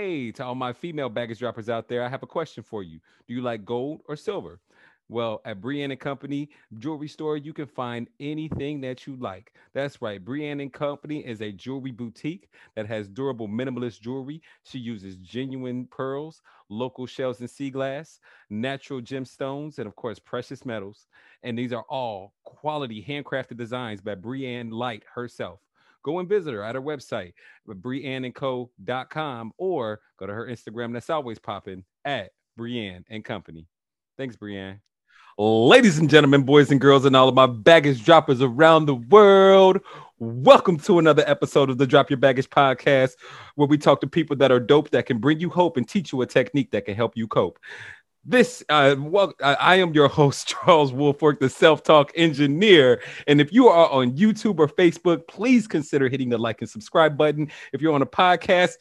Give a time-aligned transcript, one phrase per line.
[0.00, 3.00] Hey, to all my female baggage droppers out there, I have a question for you.
[3.26, 4.60] Do you like gold or silver?
[5.08, 9.54] Well, at Brienne and Company Jewelry Store, you can find anything that you like.
[9.74, 10.24] That's right.
[10.24, 14.40] Brienne and Company is a jewelry boutique that has durable minimalist jewelry.
[14.62, 18.20] She uses genuine pearls, local shells and sea glass,
[18.50, 21.08] natural gemstones, and of course, precious metals.
[21.42, 25.58] And these are all quality handcrafted designs by Brienne Light herself.
[26.08, 27.34] Go and visit her at her website,
[27.68, 33.66] brienneandco.com, or go to her Instagram that's always popping at Brienne and Company.
[34.16, 34.80] Thanks, Brienne.
[35.36, 39.80] Ladies and gentlemen, boys and girls, and all of my baggage droppers around the world,
[40.18, 43.16] welcome to another episode of the Drop Your Baggage podcast,
[43.56, 46.10] where we talk to people that are dope that can bring you hope and teach
[46.10, 47.58] you a technique that can help you cope.
[48.28, 53.00] This, uh, well, I am your host, Charles Wolfork, the self talk engineer.
[53.26, 57.16] And if you are on YouTube or Facebook, please consider hitting the like and subscribe
[57.16, 57.50] button.
[57.72, 58.74] If you're on a podcast,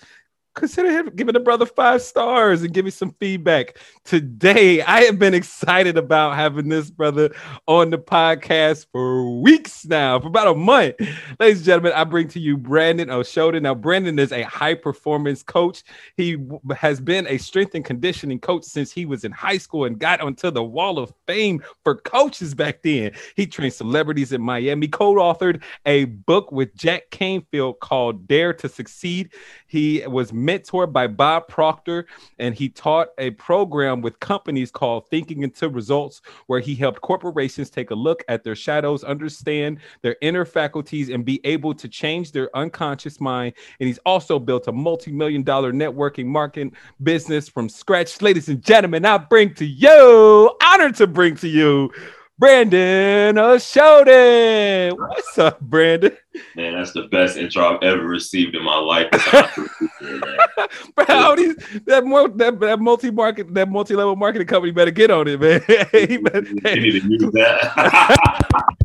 [0.57, 3.77] consider giving the brother five stars and give me some feedback.
[4.03, 7.34] Today, I have been excited about having this brother
[7.68, 10.95] on the podcast for weeks now, for about a month.
[11.40, 13.62] Ladies and gentlemen, I bring to you Brandon Oshoda.
[13.62, 15.84] Now, Brandon is a high performance coach.
[16.15, 16.37] He
[16.76, 20.21] has been a strength and conditioning coach since he was in high school and got
[20.21, 23.12] onto the wall of fame for coaches back then.
[23.35, 28.67] He trained celebrities in Miami, co authored a book with Jack Canfield called Dare to
[28.67, 29.34] Succeed.
[29.67, 32.07] He was mentored by Bob Proctor,
[32.40, 37.70] and he taught a program with companies called Thinking into Results, where he helped corporations
[37.70, 42.31] take a look at their shadows, understand their inner faculties, and be able to change
[42.31, 43.54] their unconscious mind.
[43.79, 46.73] And he's also built a multi million dollar networking marketing
[47.04, 48.21] business from scratch.
[48.21, 51.91] Ladies and gentlemen, I bring to you, honored to bring to you,
[52.40, 54.96] Brandon Oshoda.
[54.96, 56.16] What's up, Brandon?
[56.55, 59.10] Man, that's the best intro I've ever received in my life.
[60.96, 61.55] Bro, how these,
[61.88, 65.62] that, more, that, that multi-market, that multi-level marketing company better get on it, man.
[65.68, 68.75] better, you need to use that.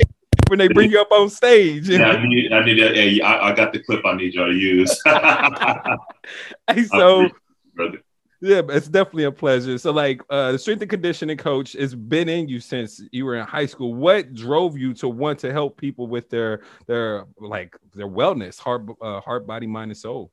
[0.49, 1.91] when they bring you up on stage.
[1.91, 2.95] Yeah, I need, I need that.
[2.95, 4.99] Hey, I, I got the clip I need y'all to use.
[6.69, 7.29] hey, so
[8.43, 9.79] yeah, it's definitely a pleasure.
[9.79, 13.37] So, like, uh, the strength and conditioning coach has been in you since you were
[13.37, 13.95] in high school.
[13.95, 18.85] What drove you to want to help people with their their like their wellness, heart,
[19.01, 20.33] uh, heart, body, mind, and soul?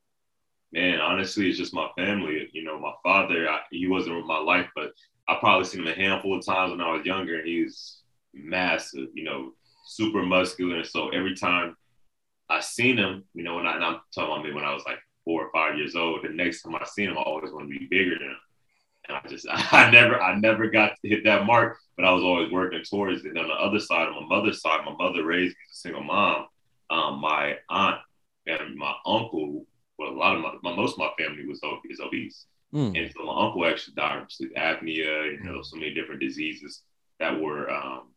[0.71, 2.49] Man, honestly, it's just my family.
[2.51, 4.91] You know, my father, I, he wasn't in my life, but
[5.27, 7.99] I probably seen him a handful of times when I was younger, and he's
[8.33, 9.09] massive.
[9.13, 9.51] You know,
[9.85, 10.77] super muscular.
[10.77, 11.75] And so every time
[12.49, 14.97] I seen him, you know, when I, I'm talking about me when I was like
[15.49, 16.23] or five years old.
[16.23, 18.37] The next time I see him, I always want to be bigger than him.
[19.07, 22.23] And I just, I never, I never got to hit that mark, but I was
[22.23, 23.29] always working towards it.
[23.29, 25.79] And on the other side, on my mother's side, my mother raised me as a
[25.79, 26.47] single mom.
[26.89, 27.99] Um, my aunt
[28.47, 29.65] and my uncle,
[29.97, 32.45] well, a lot of my, my most of my family was is obese.
[32.73, 32.99] Mm.
[32.99, 36.83] And so my uncle actually died from sleep apnea, you know, so many different diseases
[37.19, 38.09] that were, um,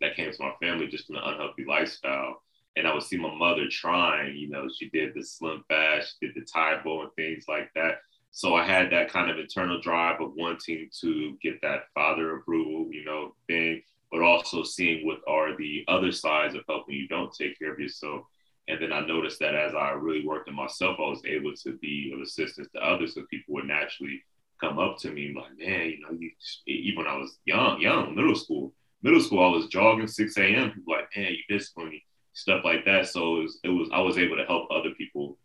[0.00, 2.42] that came to my family just from an unhealthy lifestyle
[2.76, 6.26] and I would see my mother trying, you know, she did the slim fast, she
[6.26, 7.98] did the Tae Bo and things like that.
[8.32, 12.88] So I had that kind of internal drive of wanting to get that father approval,
[12.90, 13.80] you know, thing,
[14.10, 17.78] but also seeing what are the other sides of helping you don't take care of
[17.78, 18.22] yourself.
[18.66, 21.76] And then I noticed that as I really worked on myself, I was able to
[21.78, 23.14] be of assistance to others.
[23.14, 24.20] So people would naturally
[24.60, 26.30] come up to me like, man, you know, you,
[26.66, 30.72] even when I was young, young, middle school, middle school, I was jogging 6 a.m.
[30.72, 33.08] People like, man, you discipline me stuff like that.
[33.08, 35.38] So it was, it was I was able to help other people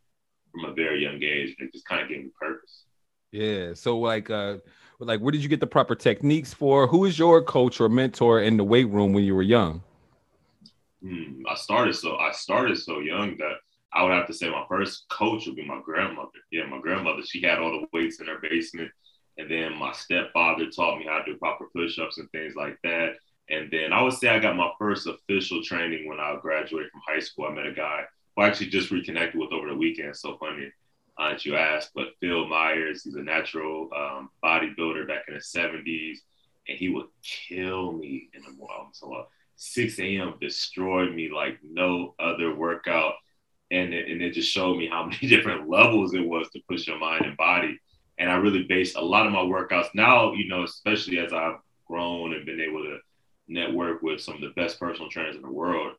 [0.52, 1.56] from a very young age.
[1.58, 2.86] And it just kind of gave me purpose.
[3.32, 3.74] Yeah.
[3.74, 4.58] So like uh
[5.00, 6.88] like where did you get the proper techniques for?
[6.88, 9.82] Who is your coach or mentor in the weight room when you were young?
[11.02, 13.54] Hmm, I started so I started so young that
[13.94, 16.30] I would have to say my first coach would be my grandmother.
[16.52, 17.22] Yeah, my grandmother.
[17.24, 18.92] She had all the weights in her basement.
[19.38, 23.14] And then my stepfather taught me how to do proper push-ups and things like that.
[23.50, 27.02] And then I would say I got my first official training when I graduated from
[27.08, 27.46] high school.
[27.46, 28.04] I met a guy
[28.36, 30.16] who I actually just reconnected with over the weekend.
[30.16, 30.72] So funny
[31.18, 35.40] uh, that you asked, but Phil Myers, he's a natural um, bodybuilder back in the
[35.40, 36.20] 70s,
[36.68, 38.90] and he would kill me in the morning.
[38.94, 39.24] So uh,
[39.56, 40.36] 6 a.m.
[40.40, 43.16] destroyed me like no other workout.
[43.72, 46.88] And it, and it just showed me how many different levels it was to push
[46.88, 47.80] your mind and body.
[48.18, 51.58] And I really based a lot of my workouts now, you know, especially as I've
[51.88, 53.00] grown and been able to
[53.50, 55.94] network with some of the best personal trainers in the world.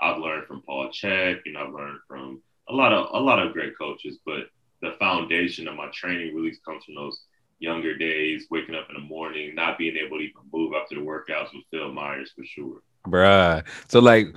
[0.00, 3.44] I've learned from Paul Chek, you know, I've learned from a lot of a lot
[3.44, 4.48] of great coaches, but
[4.80, 7.20] the foundation of my training really comes from those
[7.60, 11.00] younger days, waking up in the morning, not being able to even move after the
[11.00, 12.82] workouts with Phil Myers for sure.
[13.06, 13.64] Bruh.
[13.88, 14.34] So like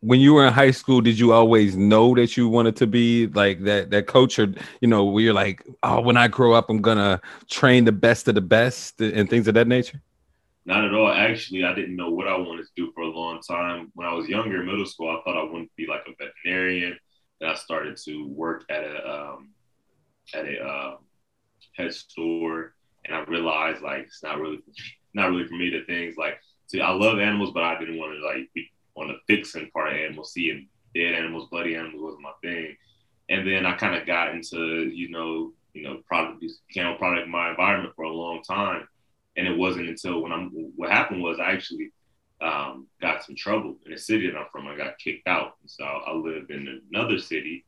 [0.00, 3.28] when you were in high school, did you always know that you wanted to be
[3.28, 6.68] like that that coach, or you know, where you're like, oh, when I grow up,
[6.68, 10.00] I'm gonna train the best of the best and things of that nature?
[10.66, 11.08] Not at all.
[11.08, 13.92] Actually, I didn't know what I wanted to do for a long time.
[13.94, 16.12] When I was younger, in middle school, I thought I wanted to be like a
[16.18, 16.98] veterinarian.
[17.40, 19.50] Then I started to work at a um,
[20.34, 20.96] at a uh,
[21.76, 22.74] pet store,
[23.04, 24.58] and I realized like it's not really
[25.14, 26.40] not really for me to things like.
[26.66, 29.92] See, I love animals, but I didn't want to like be on the fixing part
[29.92, 32.76] of animals, seeing dead animals, bloody animals wasn't my thing.
[33.28, 37.22] And then I kind of got into, you know, you know, product became a product
[37.22, 38.88] of my environment for a long time.
[39.36, 41.90] And it wasn't until when I'm what happened was I actually
[42.40, 44.66] um, got some trouble in the city that I'm from.
[44.66, 45.56] I got kicked out.
[45.66, 47.64] So I lived in another city.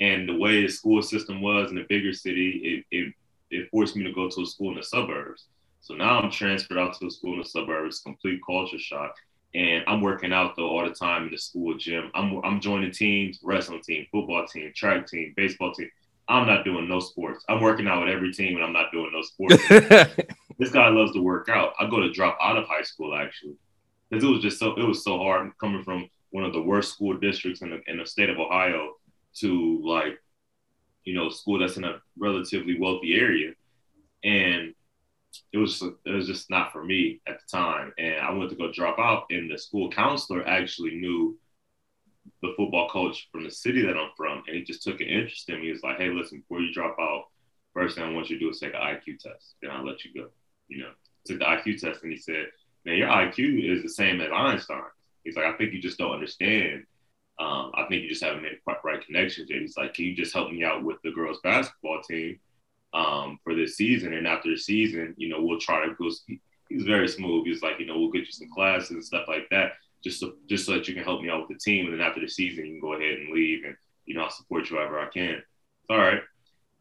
[0.00, 3.14] And the way the school system was in a bigger city, it, it,
[3.50, 5.46] it forced me to go to a school in the suburbs.
[5.80, 9.14] So now I'm transferred out to a school in the suburbs, complete culture shock
[9.56, 12.10] and I'm working out though all the time in the school gym.
[12.14, 15.90] I'm I'm joining teams, wrestling team, football team, track team, baseball team.
[16.28, 17.44] I'm not doing no sports.
[17.48, 19.62] I'm working out with every team, and I'm not doing no sports.
[20.58, 21.74] this guy loves to work out.
[21.78, 23.56] I go to drop out of high school actually,
[24.10, 26.92] because it was just so it was so hard coming from one of the worst
[26.92, 28.94] school districts in the in the state of Ohio
[29.40, 30.18] to like,
[31.04, 33.52] you know, school that's in a relatively wealthy area,
[34.24, 34.74] and
[35.52, 37.92] it was it was just not for me at the time.
[37.98, 41.38] And I went to go drop out, and the school counselor actually knew
[42.42, 45.48] the football coach from the city that I'm from, and he just took an interest
[45.48, 45.66] in me.
[45.66, 47.26] He was like, "Hey, listen, before you drop out,
[47.72, 50.04] first thing I want you to do is take an IQ test, then I'll let
[50.04, 50.30] you go."
[50.68, 50.90] You know,
[51.24, 52.46] took the IQ test, and he said,
[52.84, 54.82] "Man, your IQ is the same as Einstein."
[55.24, 56.84] He's like, "I think you just don't understand."
[57.38, 59.60] Um, I think you just haven't made quite right connections yet.
[59.60, 62.40] He's like, can you just help me out with the girls basketball team?
[62.96, 64.14] um, for this season.
[64.14, 66.10] And after the season, you know, we'll try to go.
[66.68, 67.46] He's very smooth.
[67.46, 69.72] He's like, you know, we'll get you some classes and stuff like that,
[70.02, 71.86] just so just so that you can help me out with the team.
[71.86, 73.76] And then after the season, you can go ahead and leave, and
[74.06, 75.42] you know, I'll support you however I can.
[75.90, 76.22] All right.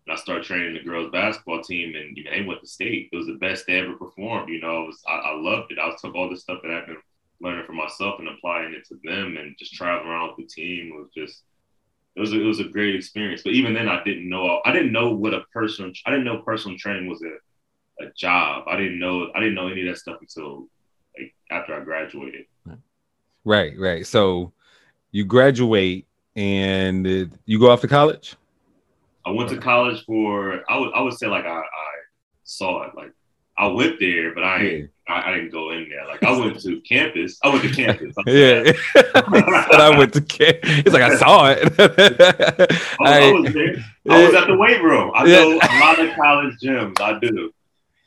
[0.06, 3.10] And I started training the girls basketball team, and you know, they went to state.
[3.12, 4.50] It was the best they ever performed.
[4.50, 5.80] You know, I was I, I loved it.
[5.80, 6.98] I took all the stuff that I've been
[7.42, 10.92] learning for myself and applying it to them, and just traveling around with the team
[10.96, 11.44] was just
[12.16, 13.42] it was a, it was a great experience.
[13.44, 16.42] But even then, I didn't know I didn't know what a personal I didn't know
[16.42, 18.66] personal training was a, a job.
[18.68, 20.68] I didn't know I didn't know any of that stuff until
[21.18, 22.46] like after I graduated.
[23.44, 24.07] Right, right.
[24.07, 24.54] So
[25.12, 27.06] you graduate and
[27.46, 28.36] you go off to college.
[29.25, 31.94] I went to college for I would I would say like I, I
[32.44, 33.12] saw it like
[33.57, 34.86] I went there, but I yeah.
[35.07, 36.06] I, I, didn't go in there.
[36.07, 37.39] Like I went to campus.
[37.44, 38.13] I went to campus.
[38.27, 38.72] yeah,
[39.16, 40.60] I went to campus.
[40.63, 41.74] It's like I saw it.
[43.00, 43.75] I, I, was there.
[44.10, 45.12] I was at the weight room.
[45.16, 45.36] I yeah.
[45.39, 47.00] know a lot of college gyms.
[47.00, 47.51] I do.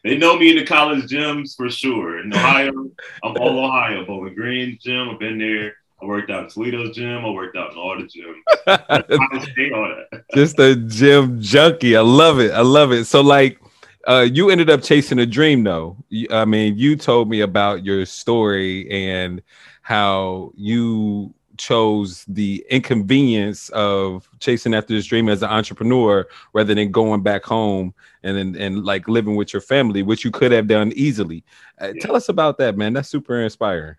[0.05, 2.21] They know me in the college gyms for sure.
[2.21, 2.91] In Ohio,
[3.25, 4.05] I'm all Ohio.
[4.05, 5.09] Bowling Green gym.
[5.09, 5.75] I've been there.
[6.00, 7.25] I worked out in Toledo's gym.
[7.25, 9.43] I worked out in all the gyms.
[9.53, 10.25] State, all that.
[10.35, 11.97] Just a gym junkie.
[11.97, 12.53] I love it.
[12.53, 13.06] I love it.
[13.06, 13.59] So like
[14.06, 15.97] uh, you ended up chasing a dream, though.
[16.31, 19.43] I mean, you told me about your story and
[19.83, 26.91] how you chose the inconvenience of chasing after this dream as an entrepreneur rather than
[26.93, 27.93] going back home
[28.23, 31.45] and and, and like living with your family, which you could have done easily.
[31.81, 32.00] Uh, yeah.
[32.00, 32.95] Tell us about that, man.
[32.95, 33.97] That's super inspiring.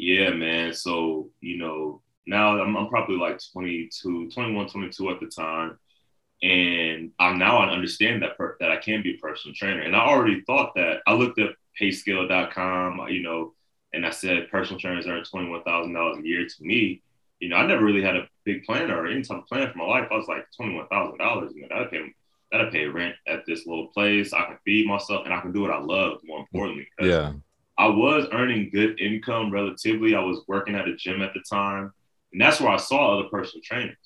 [0.00, 0.72] Yeah, man.
[0.72, 5.78] So, you know, now I'm, I'm probably like 22, 21, 22 at the time
[6.42, 9.82] and I'm now I understand that per, that I can be a personal trainer.
[9.82, 11.00] And I already thought that.
[11.06, 13.52] I looked at payscale.com, uh, you know,
[13.92, 16.46] and I said personal trainers earn twenty one thousand dollars a year.
[16.46, 17.02] To me,
[17.40, 19.78] you know, I never really had a big plan or any type of plan for
[19.78, 20.08] my life.
[20.10, 21.52] I was like twenty one thousand dollars.
[21.54, 22.14] You know, that'd pay
[22.52, 24.32] that'd pay rent at this little place.
[24.32, 26.20] I can feed myself and I can do what I love.
[26.24, 27.32] More importantly, yeah.
[27.80, 30.14] I was earning good income relatively.
[30.14, 31.90] I was working at a gym at the time,
[32.30, 33.96] and that's where I saw other personal trainers.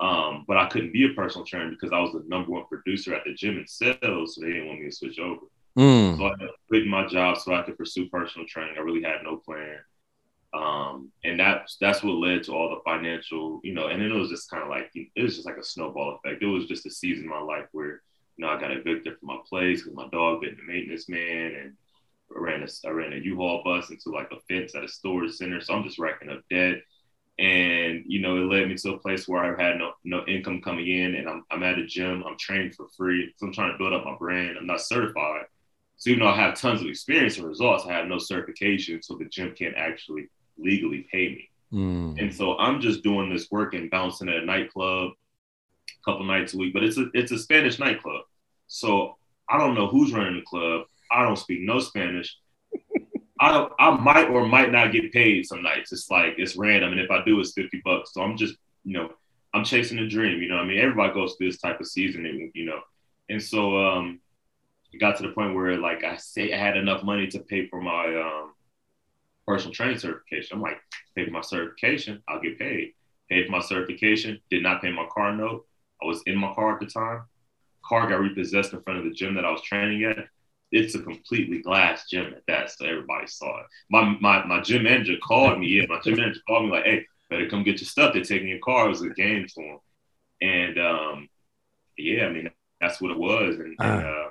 [0.00, 3.14] Um, but I couldn't be a personal trainer because I was the number one producer
[3.14, 5.42] at the gym in sales, so they didn't want me to switch over.
[5.78, 6.16] Mm.
[6.16, 6.32] So I
[6.66, 8.74] quit my job so I could pursue personal training.
[8.76, 9.78] I really had no plan.
[10.52, 14.18] Um, and that's that's what led to all the financial, you know, and then it
[14.18, 16.42] was just kind of like it was just like a snowball effect.
[16.42, 18.02] It was just a season in my life where,
[18.36, 21.54] you know, I got evicted from my place because my dog bit the maintenance man
[21.54, 21.76] and
[22.38, 25.60] ran a I ran a U-Haul bus into like a fence at a storage center.
[25.60, 26.82] So I'm just racking up debt
[27.38, 30.60] and you know it led me to a place where I had no no income
[30.62, 33.72] coming in, and I'm I'm at a gym, I'm trained for free, so I'm trying
[33.72, 34.56] to build up my brand.
[34.56, 35.46] I'm not certified,
[35.96, 39.16] so even though I have tons of experience and results, I have no certification, so
[39.16, 41.50] the gym can't actually legally pay me.
[41.72, 42.20] Mm.
[42.20, 46.54] And so I'm just doing this work and bouncing at a nightclub a couple nights
[46.54, 48.22] a week, but it's a it's a Spanish nightclub,
[48.68, 49.16] so
[49.50, 50.86] I don't know who's running the club.
[51.14, 52.36] I don't speak no Spanish.
[53.40, 55.92] I I might or might not get paid some nights.
[55.92, 58.12] It's like it's random, and if I do, it's fifty bucks.
[58.12, 59.10] So I'm just you know
[59.54, 60.42] I'm chasing a dream.
[60.42, 62.80] You know, I mean, everybody goes through this type of season, you know,
[63.28, 64.20] and so um,
[64.92, 67.68] it got to the point where like I say I had enough money to pay
[67.68, 68.52] for my um
[69.46, 70.56] personal training certification.
[70.56, 70.78] I'm like,
[71.14, 72.92] pay for my certification, I'll get paid.
[73.30, 75.66] Paid for my certification, did not pay my car note.
[76.02, 77.22] I was in my car at the time.
[77.84, 80.18] Car got repossessed in front of the gym that I was training at
[80.74, 83.66] it's a completely glass gym at that, so everybody saw it.
[83.90, 85.68] My my my gym manager called me.
[85.68, 88.12] Yeah, my gym manager called me like, "Hey, better come get your stuff.
[88.12, 89.78] They're taking your car." It was a game for him,
[90.42, 91.28] and um,
[91.96, 92.50] yeah, I mean
[92.80, 93.56] that's what it was.
[93.56, 93.84] And, uh.
[93.84, 94.28] and uh,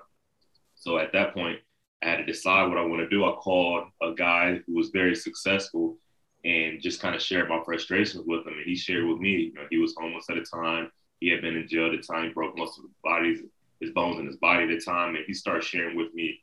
[0.76, 1.60] so at that point,
[2.04, 3.24] I had to decide what I want to do.
[3.24, 5.98] I called a guy who was very successful
[6.44, 8.58] and just kind of shared my frustrations with him.
[8.58, 10.92] And he shared with me, you know, he was homeless at the time.
[11.22, 12.28] He had been in jail at the time.
[12.28, 13.40] He broke most of his bodies
[13.84, 16.40] his bones in his body at the time, and he started sharing with me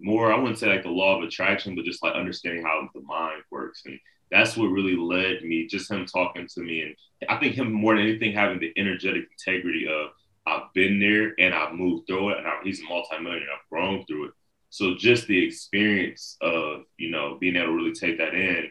[0.00, 0.32] more.
[0.32, 3.42] I wouldn't say like the law of attraction, but just like understanding how the mind
[3.50, 3.98] works, and
[4.30, 5.66] that's what really led me.
[5.66, 6.94] Just him talking to me, and
[7.28, 10.10] I think him more than anything having the energetic integrity of
[10.46, 13.48] I've been there and I've moved through it, and I, he's a multimillionaire.
[13.52, 14.32] I've grown through it.
[14.70, 18.70] So just the experience of you know being able to really take that in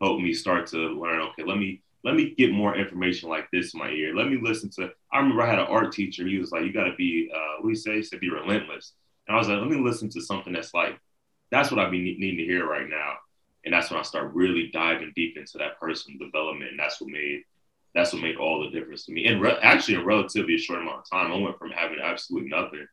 [0.00, 1.20] helped me start to learn.
[1.20, 4.14] Okay, let me let me get more information like this in my ear.
[4.14, 4.90] Let me listen to.
[5.12, 6.26] I remember I had an art teacher.
[6.26, 7.96] He was like, "You got to be, uh, what do you say?
[7.96, 8.92] He said, be relentless."
[9.26, 10.98] And I was like, "Let me listen to something that's like,
[11.50, 13.14] that's what I be needing to hear right now."
[13.64, 17.10] And that's when I start really diving deep into that personal development, and that's what
[17.10, 17.42] made
[17.94, 19.26] that's what made all the difference to me.
[19.26, 22.86] And re- actually, in relatively short amount of time, I went from having absolutely nothing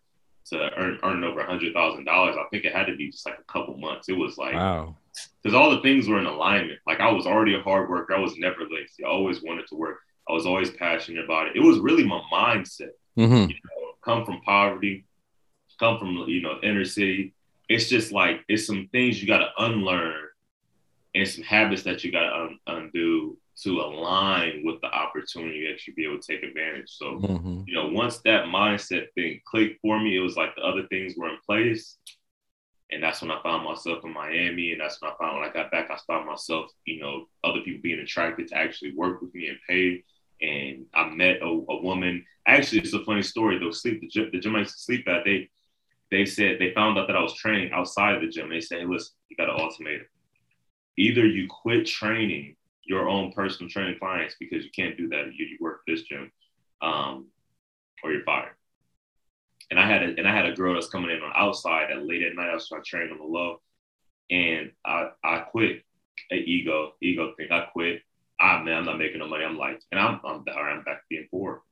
[0.45, 2.35] to earn earning over a hundred thousand dollars.
[2.37, 4.09] I think it had to be just like a couple months.
[4.09, 4.95] It was like wow
[5.41, 6.79] because all the things were in alignment.
[6.85, 8.15] Like I was already a hard worker.
[8.15, 9.03] I was never lazy.
[9.03, 9.97] I always wanted to work.
[10.29, 11.55] I was always passionate about it.
[11.55, 12.91] It was really my mindset.
[13.17, 13.49] Mm-hmm.
[13.49, 15.05] You know, come from poverty,
[15.79, 17.33] come from you know inner city.
[17.67, 20.27] It's just like it's some things you got to unlearn,
[21.15, 25.85] and some habits that you got to un- undo to align with the opportunity that
[25.85, 26.89] you be able to take advantage.
[26.89, 27.63] So, mm-hmm.
[27.67, 31.13] you know, once that mindset thing clicked for me, it was like the other things
[31.17, 31.97] were in place.
[32.91, 34.71] And that's when I found myself in Miami.
[34.71, 37.61] And that's when I found when I got back, I found myself, you know, other
[37.61, 40.03] people being attracted to actually work with me and pay.
[40.41, 42.25] And I met a, a woman.
[42.47, 43.59] Actually, it's a funny story.
[43.59, 45.49] Though sleep the gym, the gym I used to sleep at, they
[46.09, 48.49] they said they found out that I was training outside of the gym.
[48.49, 50.07] They said, hey, listen, you got an ultimatum.
[50.97, 52.57] Either you quit training
[52.91, 55.31] your own personal training clients because you can't do that.
[55.33, 56.31] You, you work for this gym,
[56.81, 57.27] um,
[58.03, 58.55] or you're fired
[59.71, 62.05] and I had a and I had a girl that's coming in on outside at
[62.05, 62.49] late at night.
[62.49, 65.83] I was trying to train on the and I I quit.
[66.31, 67.47] A ego ego thing.
[67.51, 68.01] I quit.
[68.39, 69.45] I man, I'm not making no money.
[69.45, 71.63] I'm like, and I'm I'm I'm back being poor.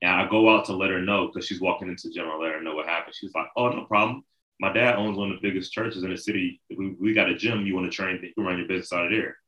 [0.00, 2.28] And I go out to let her know because she's walking into gym.
[2.30, 3.16] I let her know what happened.
[3.18, 4.22] She's like, oh, no problem.
[4.60, 6.60] My dad owns one of the biggest churches in the city.
[6.76, 7.66] We, we got a gym.
[7.66, 8.20] You want to train?
[8.22, 9.38] You run your business out of there.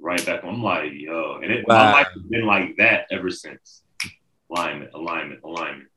[0.00, 0.44] Right back.
[0.44, 1.76] I'm like, yo, and it, wow.
[1.76, 3.82] my life has been like that ever since.
[4.50, 5.88] Alignment, alignment, alignment.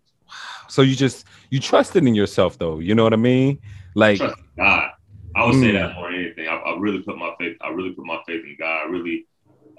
[0.67, 2.79] So you just you trusted in yourself though.
[2.79, 3.59] You know what I mean?
[3.95, 4.19] Like
[4.57, 4.91] God.
[5.35, 5.61] I would mm.
[5.61, 6.47] say that more than anything.
[6.47, 7.57] I, I, really put my faith.
[7.61, 8.85] I really put my faith in God.
[8.85, 9.27] I really,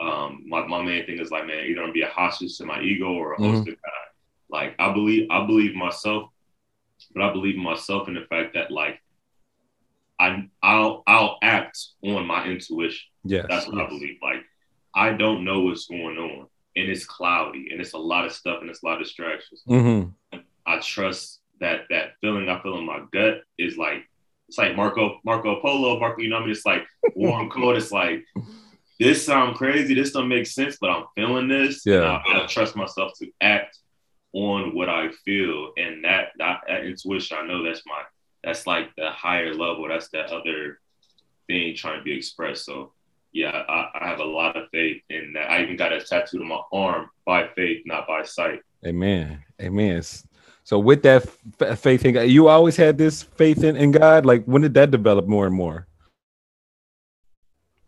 [0.01, 2.81] um, my, my main thing is like, man, either I'm be a hostage to my
[2.81, 3.65] ego or a host mm-hmm.
[3.65, 4.09] to God.
[4.49, 6.31] Like I believe, I believe myself,
[7.15, 8.99] but I believe in myself in the fact that like,
[10.19, 13.09] I I'll I'll act on my intuition.
[13.25, 13.87] Yeah, that's what yes.
[13.87, 14.19] I believe.
[14.23, 14.45] Like,
[14.95, 18.59] I don't know what's going on, and it's cloudy, and it's a lot of stuff,
[18.61, 19.63] and it's a lot of distractions.
[19.69, 20.39] Mm-hmm.
[20.67, 24.05] I trust that that feeling I feel in my gut is like
[24.49, 26.21] it's like Marco Marco Polo Marco.
[26.21, 26.55] You know what I mean?
[26.55, 27.77] It's like warm cold.
[27.77, 28.25] It's like
[28.99, 29.95] this sound crazy.
[29.95, 31.83] This don't make sense, but I'm feeling this.
[31.87, 33.79] Yeah, I, I, trust myself to act
[34.33, 37.39] on what I feel, and that, that that intuition.
[37.41, 38.03] I know that's my
[38.45, 39.89] that's like the higher level.
[39.89, 40.79] That's that other
[41.47, 42.65] thing trying to be expressed.
[42.65, 42.93] So
[43.33, 45.51] yeah, I, I have a lot of faith in that.
[45.51, 48.61] I even got a tattoo on my arm by faith, not by sight.
[48.85, 49.43] Amen.
[49.61, 50.03] Amen.
[50.65, 51.27] So with that
[51.61, 54.27] f- faith in God, you always had this faith in, in God.
[54.27, 55.87] Like when did that develop more and more?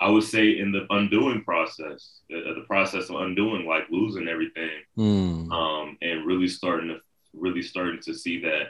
[0.00, 4.70] I would say in the undoing process, the, the process of undoing, like losing everything,
[4.98, 5.50] mm.
[5.52, 6.98] um, and really starting to
[7.32, 8.68] really starting to see that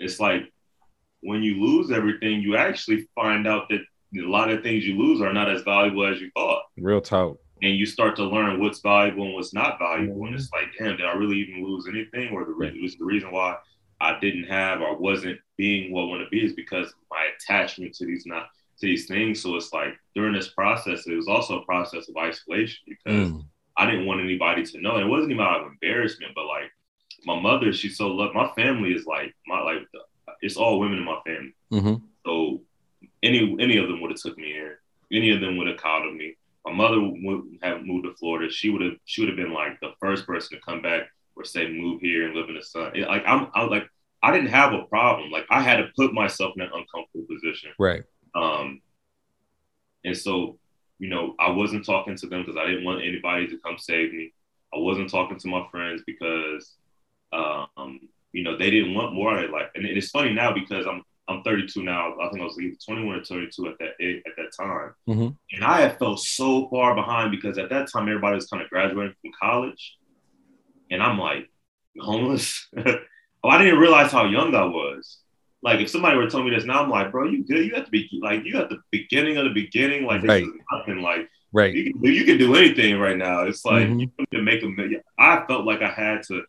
[0.00, 0.52] it's like
[1.22, 3.80] when you lose everything, you actually find out that
[4.14, 6.62] a lot of things you lose are not as valuable as you thought.
[6.76, 10.16] Real talk and you start to learn what's valuable and what's not valuable.
[10.16, 10.26] Mm-hmm.
[10.26, 12.34] And it's like, damn, did I really even lose anything?
[12.34, 13.56] Or the reason was the reason why
[14.00, 17.94] I didn't have or wasn't being what I want to be is because my attachment
[17.94, 18.48] to these not
[18.80, 19.40] to these things.
[19.40, 23.44] So it's like during this process, it was also a process of isolation because mm.
[23.76, 24.96] I didn't want anybody to know.
[24.96, 26.70] And it wasn't even out of embarrassment, but like
[27.24, 28.34] my mother, she's so loved.
[28.34, 29.86] My family is like my like
[30.42, 31.54] it's all women in my family.
[31.72, 32.04] Mm-hmm.
[32.26, 32.60] So
[33.22, 34.72] any any of them would have took me in.
[35.12, 36.36] Any of them would have coddled me.
[36.64, 38.52] My mother would have moved to Florida.
[38.52, 41.02] She would have she would have been like the first person to come back
[41.36, 42.92] or say move here and live in the sun.
[42.94, 43.88] It, like I'm I was like
[44.22, 45.30] I didn't have a problem.
[45.30, 47.70] Like I had to put myself in an uncomfortable position.
[47.78, 48.02] Right.
[48.34, 48.82] Um,
[50.04, 50.58] and so
[50.98, 54.12] you know I wasn't talking to them because I didn't want anybody to come save
[54.12, 54.32] me.
[54.74, 56.76] I wasn't talking to my friends because
[57.32, 59.50] um, you know they didn't want more of it.
[59.50, 62.14] Like, and it's funny now because I'm I'm 32 now.
[62.20, 65.28] I think I was either 21 or 22 at that at that time, mm-hmm.
[65.52, 68.70] and I had felt so far behind because at that time everybody was kind of
[68.70, 69.96] graduating from college,
[70.90, 71.48] and I'm like
[72.00, 72.68] homeless.
[72.76, 75.18] oh, I didn't realize how young I was.
[75.62, 77.64] Like if somebody were telling me this now, I'm like, bro, you good?
[77.64, 80.04] You have to be like you at the beginning of the beginning.
[80.04, 80.44] Like right.
[80.72, 81.02] nothing.
[81.02, 81.72] Like right.
[81.72, 83.42] You can, you can do anything right now.
[83.42, 84.00] It's like Mhm.
[84.00, 85.02] you can make a million.
[85.18, 86.42] I felt like I had to.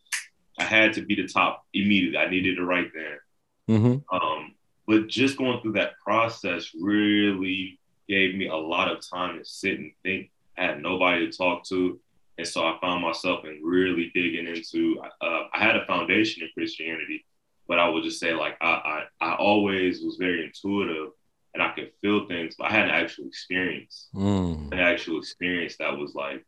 [0.64, 2.18] I had to be the top immediately.
[2.18, 3.24] I needed it right there.
[3.70, 4.16] Mm-hmm.
[4.16, 4.56] Um,
[4.88, 9.80] but just going through that process really gave me a lot of time to sit
[9.80, 10.32] and think.
[10.58, 12.00] I had nobody to talk to.
[12.38, 16.50] And so I found myself in really digging into, uh, I had a foundation in
[16.54, 17.26] Christianity,
[17.68, 21.10] but I would just say like, I, I, I always was very intuitive
[21.54, 24.72] and I could feel things, but I had an actual experience, Mm.
[24.72, 26.46] an actual experience that was like,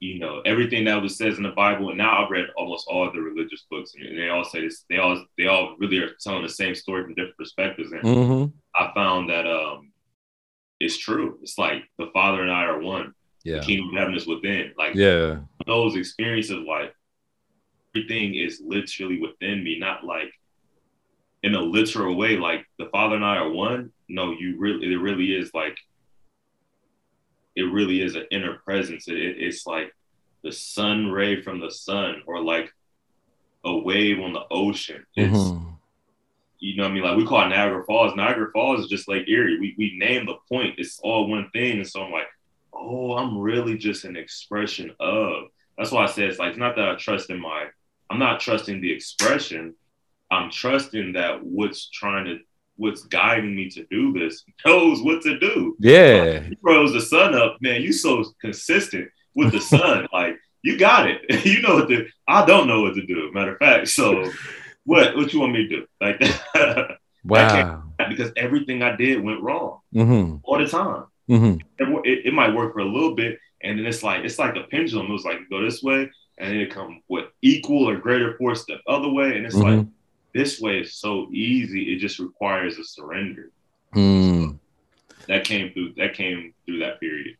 [0.00, 1.88] you know, everything that was says in the Bible.
[1.88, 4.84] And now I've read almost all the religious books, and they all say this.
[4.88, 7.92] They all they all really are telling the same story from different perspectives.
[7.92, 8.56] And Mm-hmm.
[8.76, 9.90] I found that um,
[10.80, 11.38] it's true.
[11.42, 13.12] It's like the Father and I are one.
[13.44, 13.58] Yeah.
[13.58, 14.72] The kingdom of heaven is within.
[14.78, 15.40] Like Yeah.
[15.66, 16.94] those experiences, like
[17.94, 20.30] everything is literally within me, not like
[21.42, 22.36] in a literal way.
[22.36, 23.90] Like the Father and I are one.
[24.08, 25.76] No, you really, it really is like,
[27.58, 29.08] it really is an inner presence.
[29.08, 29.94] It, it- it's like
[30.44, 32.72] the sun ray from the sun, or like
[33.64, 35.04] a wave on the ocean.
[35.16, 35.74] It's Mhm.
[36.60, 37.02] you know what I mean?
[37.02, 38.14] Like we call it Niagara Falls.
[38.16, 39.58] Niagara Falls is just Lake Erie.
[39.60, 40.78] We we name the point.
[40.78, 41.78] It's all one thing.
[41.78, 42.28] And so I'm like,
[42.72, 45.48] oh, I'm really just an expression of.
[45.76, 47.66] That's why I say it's like it's not that I trust in my.
[48.10, 49.74] I'm not trusting the expression.
[50.30, 52.38] I'm trusting that what's trying to,
[52.78, 55.76] what's guiding me to do this knows what to do.
[55.78, 56.40] Yeah.
[56.48, 57.82] You rose the sun up, man.
[57.82, 60.06] You so consistent with the sun.
[60.12, 61.20] like you got it.
[61.44, 62.06] you know what to.
[62.26, 63.30] I don't know what to do.
[63.32, 64.30] Matter of fact, so
[64.84, 65.14] what?
[65.16, 65.86] What you want me to do?
[66.00, 66.22] Like?
[67.24, 67.82] Wow.
[68.08, 70.36] because everything I did went wrong Mm-hmm.
[70.44, 71.04] all the time.
[71.28, 71.58] Mm-hmm.
[71.78, 74.56] It, it, it might work for a little bit, and then it's like it's like
[74.56, 75.06] a pendulum.
[75.08, 78.64] It was like go this way, and then it come with equal or greater force
[78.66, 79.86] the other way, and it's like
[80.34, 81.94] this way is so easy.
[81.94, 83.50] It just requires a surrender.
[83.94, 84.58] Mm.
[85.26, 85.94] That came through.
[85.96, 87.36] That came through that period.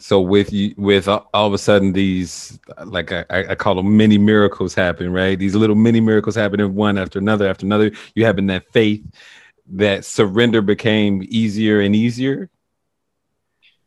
[0.00, 3.96] So with you, with all all of a sudden these, like I, I call them
[3.96, 5.38] mini miracles happen, right?
[5.38, 7.90] These little mini miracles happening one after another after another.
[8.14, 9.04] You having that faith,
[9.70, 12.48] that surrender became easier and easier.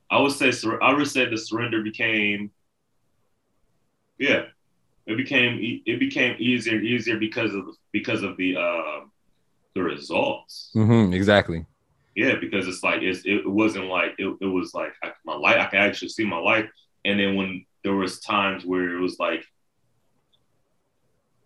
[0.10, 2.52] I would say I would say the surrender became,
[4.18, 4.44] yeah,
[5.08, 9.00] it became it became easier and easier because of because of the uh,
[9.76, 10.72] the results.
[10.76, 11.14] Mm-hmm.
[11.14, 11.66] Exactly.
[12.16, 15.58] Yeah, because it's like it's, it wasn't like it, it was like I, my life.
[15.58, 16.70] I could actually see my life,
[17.06, 19.44] and then when there was times where it was like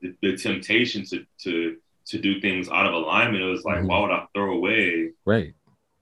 [0.01, 3.87] the, the temptation to to to do things out of alignment, it was like, Mhm.
[3.87, 5.53] why would I throw away Right.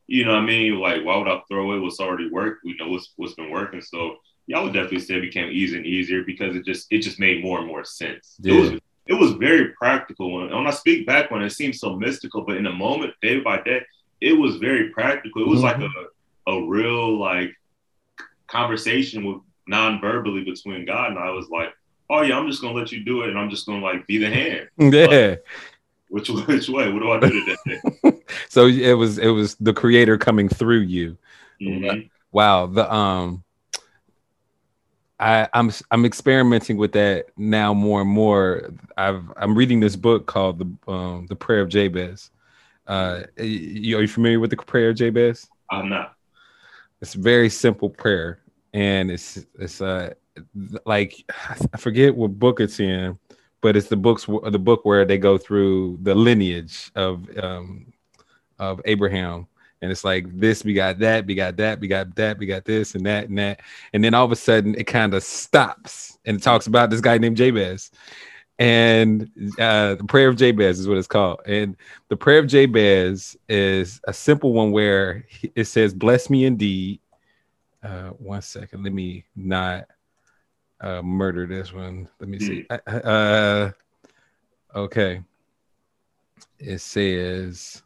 [0.07, 0.79] you know what I mean?
[0.79, 2.63] Like, why would I throw away what's already worked?
[2.65, 3.81] We know what's what's been working.
[3.81, 6.99] So yeah, I would definitely say it became easier and easier because it just it
[6.99, 8.38] just made more and more sense.
[8.43, 10.34] It was it was very practical.
[10.34, 13.39] When, when I speak back when it seems so mystical, but in the moment, day
[13.39, 13.82] by day,
[14.21, 15.41] it was very practical.
[15.43, 15.89] It was like a
[16.51, 17.51] a real like
[18.47, 21.73] conversation with non-verbally between God and I was like,
[22.10, 24.17] oh yeah, I'm just gonna let you do it, and I'm just gonna like be
[24.17, 24.69] the hand.
[24.77, 25.36] Yeah.
[26.10, 26.91] Which which way?
[26.91, 28.19] What do I do today?
[28.49, 31.17] So it was it was the creator coming through you.
[31.60, 32.10] Mhm.
[32.32, 32.67] Wow.
[32.67, 33.43] The um
[35.23, 38.73] I, I'm I'm experimenting with that now more and more.
[38.97, 42.29] I've I'm reading this book called the um, the Prayer of Jabez.
[42.88, 45.49] Uh, you, are you familiar with the Prayer of Jabez?
[45.71, 46.15] I'm not.
[47.01, 48.39] It's a very simple prayer,
[48.73, 50.13] and it's it's uh
[50.86, 51.23] like
[51.71, 53.17] I forget what book it's in,
[53.62, 57.93] but it's the books the book where they go through the lineage of um
[58.59, 59.47] of Abraham,
[59.84, 62.63] and it's like this we got that we got that we got that we got
[62.63, 63.60] this and that and that,
[63.91, 67.02] and then all of a sudden it kind of stops and it talks about this
[67.02, 67.91] guy named Jabez.
[68.60, 71.41] And uh, the prayer of Jabez is what it's called.
[71.46, 71.76] And
[72.08, 77.02] the prayer of Jabez is a simple one where it says, Bless me indeed.
[77.84, 78.84] Uh, one second.
[78.84, 79.88] Let me not
[80.80, 82.08] uh, murder this one.
[82.19, 82.65] Let me see.
[82.69, 83.72] Uh, uh,
[84.76, 85.22] okay.
[86.60, 87.83] It says,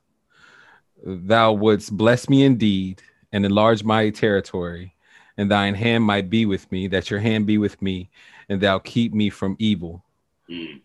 [1.03, 4.93] Thou wouldst bless me indeed and enlarge my territory,
[5.37, 8.09] and thine hand might be with me, that your hand be with me,
[8.49, 10.03] and thou keep me from evil,
[10.49, 10.79] Mm.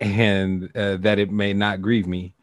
[0.00, 2.34] and uh, that it may not grieve me.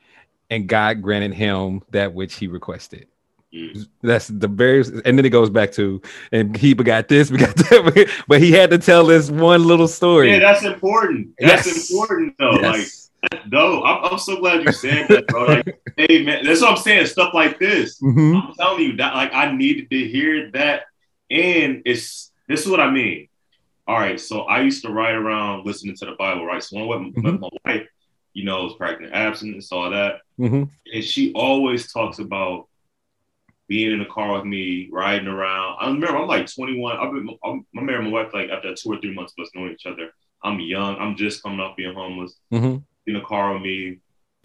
[0.49, 3.07] And God granted him that which he requested.
[3.53, 3.87] Mm.
[4.01, 7.55] That's the very, and then it goes back to, and he got this, we got
[7.55, 10.31] that, but he had to tell this one little story.
[10.31, 11.29] Yeah, that's important.
[11.39, 11.89] That's Yes.
[11.91, 12.49] important though.
[12.51, 12.98] Like Yes.
[13.51, 15.45] No, I'm, I'm so glad you said that, bro.
[15.45, 17.05] Like, hey, man, that's what I'm saying.
[17.07, 18.01] Stuff like this.
[18.01, 18.41] Mhm.
[18.49, 20.83] I'm telling you that, like, I needed to hear that,
[21.29, 23.27] and it's this is what I mean.
[23.87, 26.63] All right, so I used to ride around listening to the Bible, right?
[26.63, 27.39] So when with Mhm.
[27.39, 27.87] my wife,
[28.33, 30.69] you know, was practicing abstinence, all that, Mhm.
[30.93, 32.67] and she always talks about
[33.67, 35.77] being in the car with me, riding around.
[35.79, 36.97] I remember I'm like 21.
[36.97, 39.51] I've been I'm, I married my wife like after two or three months of us
[39.53, 40.11] knowing each other.
[40.43, 40.95] I'm young.
[40.97, 42.39] I'm just coming off being homeless.
[42.53, 42.83] Mhm.
[43.09, 43.97] In the car with me,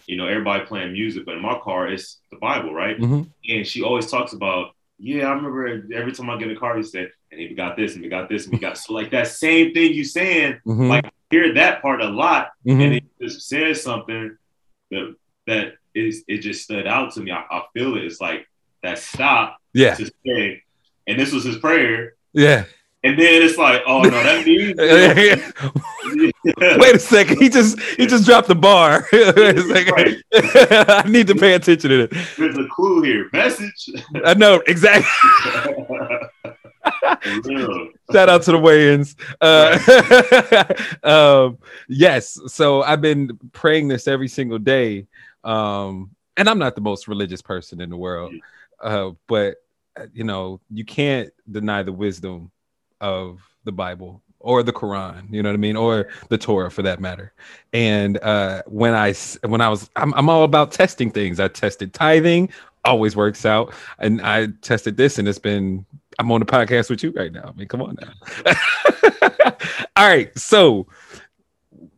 [0.06, 2.98] you know, everybody playing music, but in my car it's the Bible, right?
[2.98, 3.28] Mhm.
[3.48, 6.76] And she always talks about, yeah, I remember every time I get in the car,
[6.76, 9.10] he said, and he got this and we got this and we got so like
[9.10, 10.60] that same thing you saying.
[10.66, 10.88] Mhm.
[10.88, 12.82] Like hear that part a lot, Mhm.
[12.84, 14.36] and it just says something
[14.90, 15.14] that
[15.46, 17.30] that is it just stood out to me.
[17.32, 18.04] I, I feel it.
[18.04, 18.46] It's like
[18.82, 20.62] that stop yeah, to say,
[21.06, 22.14] and this was his prayer.
[22.32, 22.64] yeah.
[23.02, 24.78] And then it's like, oh no, that means
[26.44, 27.38] Wait a second.
[27.40, 29.06] He just he just dropped the bar.
[29.12, 32.12] I need to pay attention to it.
[32.36, 33.28] There's a clue here.
[33.32, 33.90] Message.
[34.24, 35.06] I know exactly.
[38.12, 39.16] Shout out to the Wayans.
[39.40, 42.38] Uh, um, yes.
[42.46, 45.06] So I've been praying this every single day.
[45.44, 48.34] Um, and I'm not the most religious person in the world,
[48.82, 49.56] uh, but
[49.96, 52.50] uh, you know, you can't deny the wisdom
[53.00, 55.32] of the Bible or the Quran.
[55.32, 57.32] You know what I mean, or the Torah for that matter.
[57.72, 61.40] And uh, when I when I was, I'm, I'm all about testing things.
[61.40, 62.50] I tested tithing,
[62.84, 65.84] always works out, and I tested this, and it's been
[66.18, 67.48] I'm on the podcast with you right now.
[67.48, 68.52] I mean, come on now.
[69.96, 70.36] All right.
[70.38, 70.86] So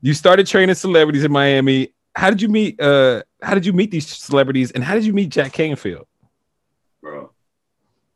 [0.01, 1.93] you started training celebrities in Miami.
[2.15, 5.13] How did you meet uh how did you meet these celebrities and how did you
[5.13, 6.07] meet Jack Canfield?
[7.03, 7.31] bro.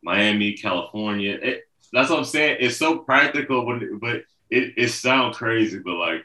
[0.03, 1.39] Miami, California.
[1.41, 2.59] It, that's what I'm saying.
[2.61, 4.17] It's so practical, but but
[4.51, 5.79] it, it sounds crazy.
[5.79, 6.25] But like,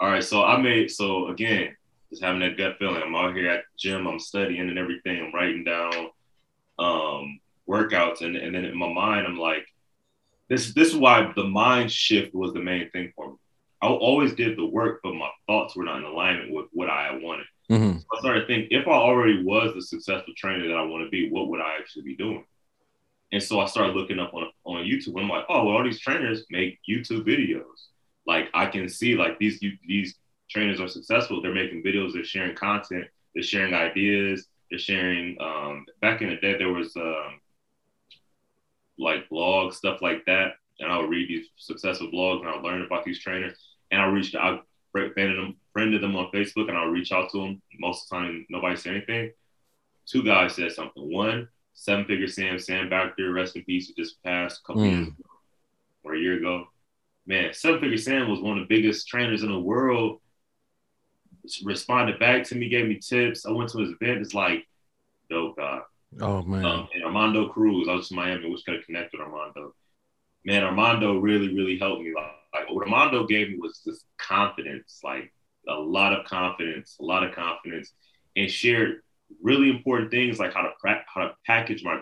[0.00, 0.24] all right.
[0.24, 1.76] So I made so again,
[2.10, 3.02] just having that gut feeling.
[3.02, 4.06] I'm out here at the gym.
[4.06, 5.22] I'm studying and everything.
[5.22, 6.10] I'm writing down
[6.78, 9.66] um, workouts, and and then in my mind, I'm like,
[10.48, 13.36] this this is why the mind shift was the main thing for me.
[13.82, 17.18] I always did the work, but my thoughts were not in alignment with what I
[17.20, 17.46] wanted.
[17.70, 17.98] Mm-hmm.
[17.98, 21.30] I started thinking if I already was the successful trainer that I want to be,
[21.30, 22.44] what would I actually be doing?
[23.32, 25.14] And so I started looking up on on YouTube.
[25.14, 27.88] And I'm like, oh, well, all these trainers make YouTube videos.
[28.26, 30.14] Like I can see like these these
[30.50, 31.42] trainers are successful.
[31.42, 32.12] They're making videos.
[32.12, 33.06] They're sharing content.
[33.34, 34.46] They're sharing ideas.
[34.70, 35.36] They're sharing.
[35.40, 37.40] Um, back in the day, there was um,
[38.98, 40.54] like blogs, stuff like that.
[40.78, 43.56] And I would read these successful blogs and I would learn about these trainers.
[43.90, 47.40] And I reached out, friended them, friended them on Facebook, and I'll reach out to
[47.40, 47.62] them.
[47.78, 49.32] Most of the time, nobody said anything.
[50.06, 51.12] Two guys said something.
[51.12, 54.90] One, seven figure Sam, Sam Baxter, rest in peace, who just passed a couple Mm.
[54.90, 55.24] years ago
[56.02, 56.68] or a year ago.
[57.26, 60.20] Man, seven figure Sam was one of the biggest trainers in the world.
[61.64, 63.46] Responded back to me, gave me tips.
[63.46, 64.20] I went to his event.
[64.20, 64.66] It's like,
[65.30, 65.82] dope, God.
[66.20, 66.64] Oh man.
[66.64, 69.74] Um, and Armando Cruz, I was in Miami, which could have connected with Armando.
[70.44, 72.12] Man, Armando really, really helped me.
[72.14, 75.32] Like, like what Armando gave me was this confidence, like
[75.68, 77.92] a lot of confidence, a lot of confidence,
[78.34, 79.02] and shared
[79.42, 82.00] really important things like how to pra- how to package my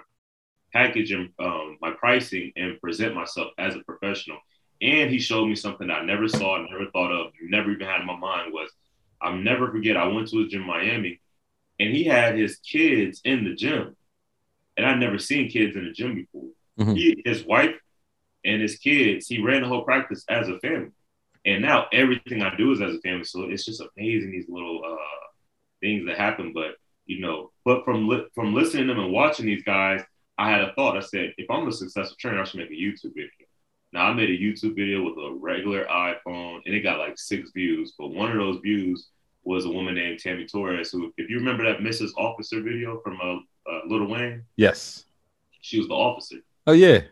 [0.73, 4.39] package and um, my pricing and present myself as a professional.
[4.83, 8.07] And he showed me something I never saw, never thought of, never even had in
[8.07, 8.71] my mind was
[9.23, 9.97] I'll never forget.
[9.97, 11.21] I went to a gym in Miami,
[11.81, 13.97] and he had his kids in the gym,
[14.77, 16.51] and I'd never seen kids in the gym before.
[16.79, 16.97] Mhm.
[16.97, 17.77] He, his wife,
[18.45, 19.27] and his kids.
[19.27, 20.91] He ran the whole practice as a family,
[21.47, 23.25] and now everything I do is as a family.
[23.25, 25.27] So it's just amazing these little uh,
[25.81, 26.53] things that happen.
[26.53, 30.03] But you know, but from li- from listening to them and watching these guys,
[30.39, 30.97] I had a thought.
[30.97, 33.29] I said, if I'm a successful trainer, I should make a YouTube video.
[33.93, 37.51] Now I made a YouTube video with a regular iPhone, and it got like six
[37.53, 37.95] views.
[37.99, 39.09] But one of those views
[39.45, 42.11] was a woman named Tammy Torres, who, if you remember that Mrs.
[42.17, 43.37] Officer video from uh,
[43.71, 45.05] uh, Lil Wayne, Yes.
[45.61, 46.37] she was the officer.
[46.67, 47.03] Oh yeah.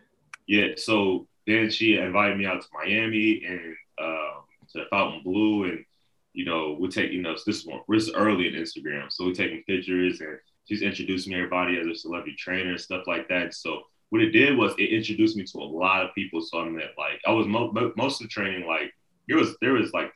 [0.47, 5.85] Yeah, so then she invited me out to Miami and um, to Fontainebleau, and
[6.33, 9.33] you know we take you know this one this is early in Instagram, so we're
[9.33, 13.53] taking pictures and she's introducing everybody as a celebrity trainer and stuff like that.
[13.53, 16.41] So what it did was it introduced me to a lot of people.
[16.41, 18.93] So I met like I was mo- mo- most of the training like
[19.27, 20.11] there was there was like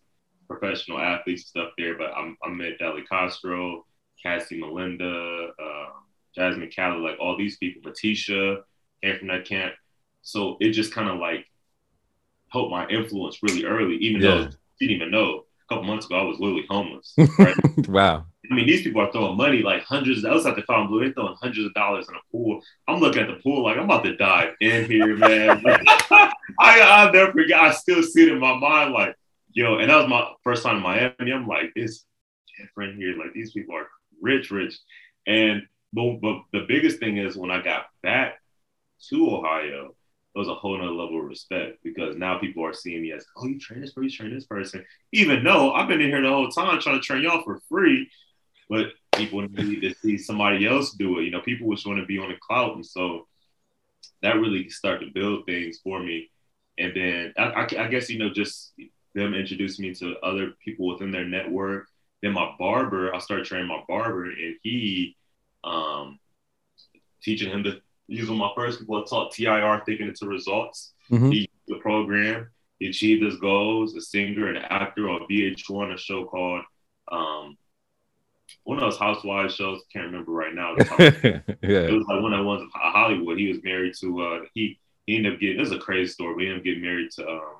[0.47, 1.97] professional athletes and stuff there.
[1.97, 3.85] But I'm, I met Deli Castro,
[4.21, 5.89] Cassie Melinda, uh,
[6.35, 8.61] Jasmine Calla, like all these people, Matisha
[9.03, 9.73] came from that camp.
[10.21, 11.45] So it just kind of like
[12.51, 14.27] helped my influence really early, even yeah.
[14.27, 14.49] though I
[14.79, 15.45] didn't even know.
[15.69, 17.13] A couple months ago, I was literally homeless.
[17.37, 17.87] Right?
[17.87, 18.25] wow.
[18.49, 20.23] I mean, these people are throwing money like hundreds.
[20.23, 22.61] I was at the Fontainebleau, they're throwing hundreds of dollars in a pool.
[22.87, 25.61] I'm looking at the pool like I'm about to dive in here, man.
[25.69, 27.59] I I'll never forget.
[27.59, 29.15] I still see it in my mind, like
[29.51, 29.79] yo.
[29.79, 31.33] And that was my first time in Miami.
[31.33, 32.05] I'm like, it's
[32.57, 33.17] different here.
[33.17, 33.87] Like these people are
[34.21, 34.77] rich, rich.
[35.25, 38.41] And but, but the biggest thing is when I got back
[39.09, 39.95] to Ohio,
[40.37, 43.25] it was a whole nother level of respect because now people are seeing me as,
[43.37, 44.85] oh, you train this person, you train this person.
[45.11, 48.07] Even though I've been in here the whole time trying to train y'all for free,
[48.69, 51.23] but people need to see somebody else do it.
[51.23, 52.75] You know, people just want to be on the cloud.
[52.75, 53.25] And so
[54.21, 56.29] that really started to build things for me.
[56.77, 58.73] And then I, I, I guess, you know, just
[59.15, 61.87] them introduced me to other people within their network.
[62.21, 65.15] Then my barber, I started training my barber, and he,
[65.63, 66.19] um,
[67.23, 70.93] teaching him to one of my first people I taught TIR, thinking into results.
[71.11, 71.31] Mm-hmm.
[71.31, 72.49] He the program.
[72.79, 73.95] He achieved his goals.
[73.95, 76.63] A singer and actor on VH1, a show called
[77.11, 77.57] um,
[78.63, 79.81] one of those housewives shows.
[79.91, 80.75] Can't remember right now.
[80.99, 81.41] yeah.
[81.61, 83.37] It was like one of the ones in Hollywood.
[83.37, 84.21] He was married to.
[84.21, 85.57] Uh, he he ended up getting.
[85.57, 86.33] This is a crazy story.
[86.33, 87.55] But he ended up getting married to um,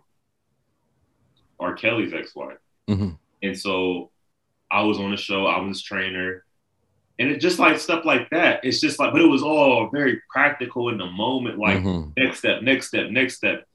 [1.60, 1.74] R.
[1.76, 2.58] Kelly's ex-wife.
[2.90, 3.10] Mm-hmm.
[3.44, 4.12] And so
[4.70, 5.46] I was on the show.
[5.46, 6.46] I was his trainer
[7.20, 8.64] and it just like stuff like that.
[8.64, 11.58] It's just like, but it was all very practical in the moment.
[11.58, 12.12] Like mm-hmm.
[12.16, 13.66] next step, next step, next step.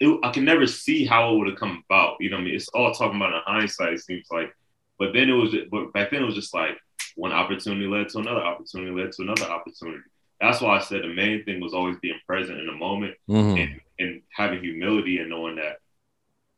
[0.00, 2.16] It, I can never see how it would have come about.
[2.20, 3.94] You know, what I mean, it's all talking about in hindsight.
[3.94, 4.54] It seems like,
[4.98, 6.78] but then it was, but back then it was just like
[7.16, 10.04] one opportunity led to another opportunity led to another opportunity.
[10.40, 13.56] That's why I said the main thing was always being present in the moment mm-hmm.
[13.56, 15.78] and, and having humility and knowing that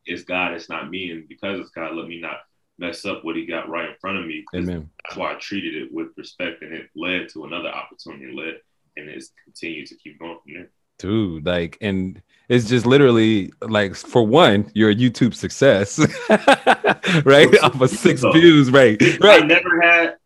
[0.05, 2.41] it's God, it's not me, and because it's God, let me not
[2.81, 4.45] mess up what he got right in front of me.
[4.55, 4.91] Amen.
[5.05, 8.61] That's why I treated it with respect, and it led to another opportunity, led,
[8.97, 10.71] and it's continued to keep going from there.
[10.99, 15.99] Dude, like, and it's just literally like, for one, you're a YouTube success,
[17.25, 17.63] right?
[17.63, 19.01] Off of six so, views, right?
[19.21, 19.43] Right.
[19.43, 20.17] I never had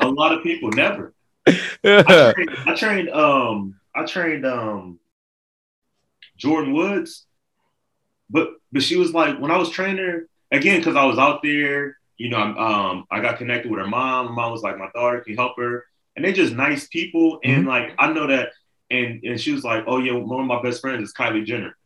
[0.00, 1.12] a lot of people, never.
[1.46, 4.98] I, trained, I trained, um, I trained, um,
[6.38, 7.26] Jordyn Woods,
[8.30, 11.42] but but she was like when I was training her, again, because I was out
[11.42, 14.28] there, you know, um, I got connected with her mom.
[14.28, 15.84] Her mom was like, my daughter can help her.
[16.16, 17.40] And they're just nice people.
[17.42, 17.68] And mm-hmm.
[17.68, 18.50] like, I know that.
[18.90, 21.76] And, and she was like, oh, yeah, one of my best friends is Kylie Jenner.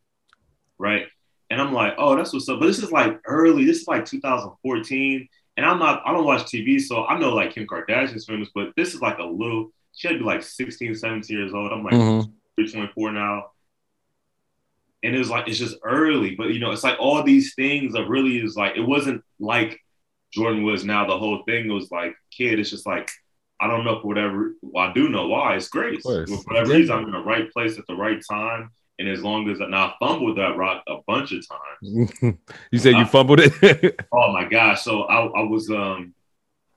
[0.79, 1.07] Right.
[1.51, 2.61] And I'm like, oh, that's what's up.
[2.61, 3.65] But this is like early.
[3.65, 5.29] This is like 2014.
[5.57, 6.81] And I'm not, I don't watch TV.
[6.81, 10.15] So I know like Kim Kardashian's famous, but this is like a little, she had
[10.15, 11.73] to be like 16, 17 years old.
[11.73, 12.65] I'm like mm-hmm.
[12.65, 13.47] 24 now
[15.03, 17.95] and it was like it's just early, but you know, it's like all these things
[17.95, 19.81] are really is like it wasn't like
[20.33, 23.11] Jordan was now the whole thing was like kid, it's just like
[23.61, 26.03] I don't know for whatever well, I do know why it's grace.
[26.03, 28.71] For whatever reason, I'm in the right place at the right time.
[29.01, 32.13] And as long as I now I fumbled that rock a bunch of times.
[32.73, 34.01] you said you fumbled it?
[34.13, 34.83] oh my gosh.
[34.83, 36.15] So I, I was um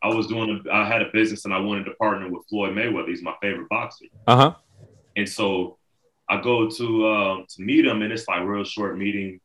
[0.03, 2.73] I was doing a, I had a business and I wanted to partner with Floyd
[2.75, 3.07] Mayweather.
[3.07, 4.05] He's my favorite boxer.
[4.27, 4.53] Uh-huh.
[5.15, 5.77] And so
[6.31, 9.41] I go to um, to meet him, and it's like real short meeting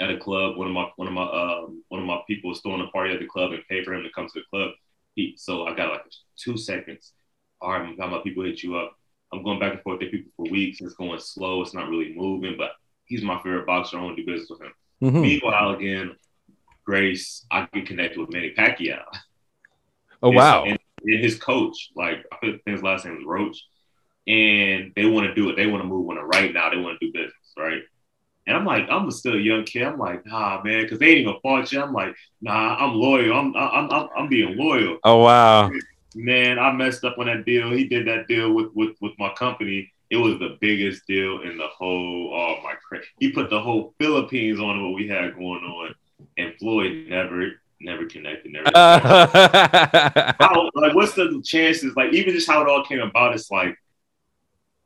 [0.00, 0.56] at a club.
[0.56, 3.14] One of my one of my um, one of my people was throwing a party
[3.14, 4.72] at the club and paid for him to come to the club.
[5.14, 6.02] He, so I got like
[6.36, 7.12] two seconds.
[7.60, 8.98] All right, my people hit you up.
[9.32, 10.80] I'm going back and forth with people for weeks.
[10.80, 11.62] It's going slow.
[11.62, 12.72] It's not really moving, but
[13.04, 13.96] he's my favorite boxer.
[13.96, 14.72] I want to do business with him.
[15.04, 15.22] Mm-hmm.
[15.22, 16.16] Meanwhile, again,
[16.84, 19.04] Grace, I get connected with Manny Pacquiao.
[20.20, 20.64] Oh wow!
[20.64, 23.64] And, and his coach, like I think his last name was Roach
[24.26, 25.56] and they want to do it.
[25.56, 26.70] They want to move on it right now.
[26.70, 27.82] They want to do business, right?
[28.46, 29.84] And I'm like, I'm still a young kid.
[29.84, 31.80] I'm like, nah, man, because they ain't even fought you.
[31.80, 33.36] I'm like, nah, I'm loyal.
[33.36, 34.98] I'm, I'm, I'm, I'm being loyal.
[35.04, 35.70] Oh wow,
[36.14, 37.70] man, I messed up on that deal.
[37.70, 39.92] He did that deal with with with my company.
[40.10, 42.34] It was the biggest deal in the whole.
[42.34, 43.02] Oh my crap!
[43.18, 45.94] He put the whole Philippines on what we had going on,
[46.36, 48.52] and Floyd never never connected.
[48.52, 48.70] Never.
[48.74, 51.94] how, like, what's the chances?
[51.96, 53.76] Like, even just how it all came about, it's like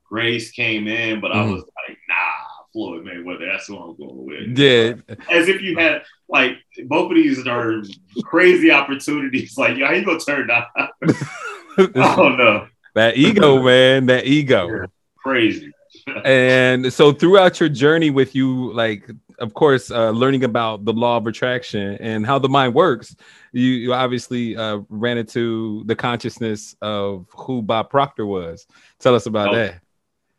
[0.08, 1.34] Grace came in, but mm.
[1.34, 1.52] I mm-hmm.
[1.52, 4.58] was like, nah, Floyd Mayweather, that's who I'm going with.
[4.58, 4.94] Yeah.
[5.30, 7.82] As if you had like both of these are
[8.24, 9.54] crazy opportunities.
[9.58, 10.64] Like, how you gonna turn down?
[11.96, 12.68] oh no.
[12.94, 14.06] That ego, man.
[14.06, 14.68] That ego.
[14.68, 15.72] Yeah, crazy.
[16.24, 21.16] and so throughout your journey with you, like of course, uh, learning about the law
[21.16, 23.14] of attraction and how the mind works,
[23.52, 28.66] you, you obviously uh, ran into the consciousness of who Bob Proctor was.
[28.98, 29.80] Tell us about oh, that.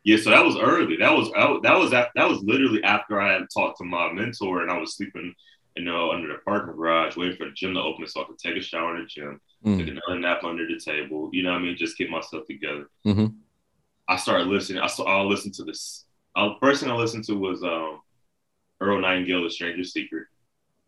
[0.04, 0.96] Yeah, so that was early.
[0.96, 1.30] That was
[1.62, 4.96] that was that was literally after I had talked to my mentor and I was
[4.96, 5.34] sleeping
[5.76, 8.38] you know, under the parking garage, waiting for the gym to open so I could
[8.38, 9.78] take a shower in the gym, Mm.
[9.78, 11.30] take another nap under the table.
[11.32, 11.76] You know what I mean?
[11.76, 12.88] Just get myself together.
[13.06, 13.34] Mhm.
[14.08, 14.80] I started listening.
[14.82, 15.04] I saw.
[15.04, 16.04] I'll listen to this.
[16.34, 18.00] Uh, first thing I listened to was um,
[18.80, 20.26] Earl Nightingale, The Strangest Secret,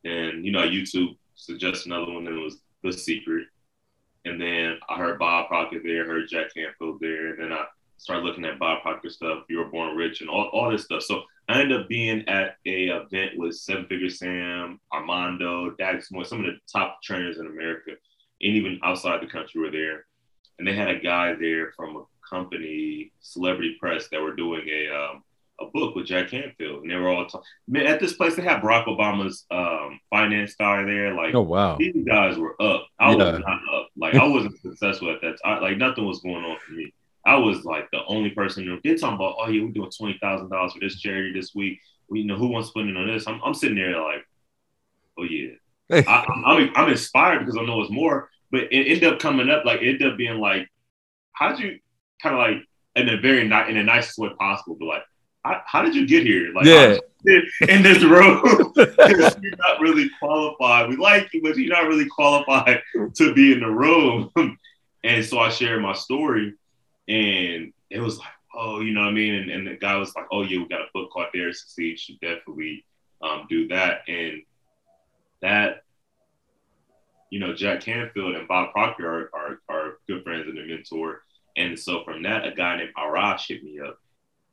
[0.05, 3.47] and you know, YouTube suggested another one, that was The Secret.
[4.25, 7.67] And then I heard Bob Proctor there, heard Jack Canfield there, and then I
[8.01, 11.03] started looking at Bob Proctor stuff, You Were Born Rich, and all, all this stuff.
[11.03, 16.25] So I ended up being at a event with Seven Figure Sam, Armando, Dax Moore,
[16.25, 20.07] some of the top trainers in America, and even outside the country were there.
[20.59, 24.89] And they had a guy there from a company, Celebrity Press, that were doing a
[24.95, 25.23] um,
[25.61, 27.45] a book with Jack Canfield, and they were all talking.
[27.69, 31.15] Man, at this place they had Barack Obama's um, finance guy there.
[31.15, 31.77] Like, Oh wow.
[31.79, 32.87] these guys were up.
[32.99, 33.17] I Yeah.
[33.33, 33.89] was not up.
[33.97, 35.61] Like I wasn't successful at that time.
[35.63, 36.95] Like nothing was going on for me.
[37.31, 40.19] I was like the only person who they're talking about, oh yeah, we're doing twenty
[40.21, 41.79] thousand dollars for this charity this week.
[42.09, 43.29] We, you know, who wants to put in on this?
[43.29, 44.25] I'm, I'm sitting there like,
[45.17, 45.51] oh yeah.
[45.93, 49.49] I, I'm, I'm I'm inspired because I know it's more, but it ended up coming
[49.49, 50.69] up like it ended up being like,
[51.33, 51.79] how'd you
[52.21, 52.67] kind of like
[52.97, 55.03] in a very in the nicest way possible, but like,
[55.45, 56.53] how, how did you get here?
[56.53, 56.99] Like, Yeah.
[57.69, 58.43] in this room,
[58.77, 60.89] you're not really qualified.
[60.89, 62.83] We like you, but you're not really qualified
[63.15, 64.31] to be in the room.
[65.05, 66.55] and so I shared my story,
[67.09, 69.35] and it was like, oh, you know what I mean?
[69.35, 71.55] And, and the guy was like, oh yeah, we got a book called Dare to
[71.55, 71.91] Succeed.
[71.91, 72.85] You should definitely
[73.23, 74.03] um, do that.
[74.09, 74.43] And
[75.43, 75.85] that,
[77.31, 81.23] you know, Jack Canfield and Bob Proctor are, are, are good friends and a mentor.
[81.57, 83.99] And so from that, a guy named Arash hit me up.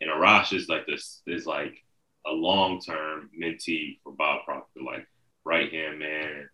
[0.02, 1.84] And Arash is like this, is like
[2.26, 5.08] a long-term mentee for Bob Proctor, like
[5.44, 6.50] right hand man,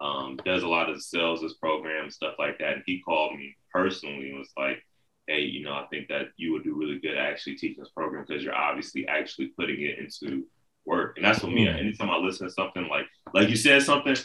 [0.00, 2.74] um, does a lot of the sales this program, stuff like that.
[2.74, 4.82] And he called me personally and was like,
[5.28, 8.24] hey, you know, I think that you would do really good actually teaching this program
[8.26, 10.44] because you're obviously actually putting it into
[10.86, 11.16] work.
[11.16, 11.78] And that's what me, Mm.
[11.78, 14.16] anytime I listen to something like, like you said something,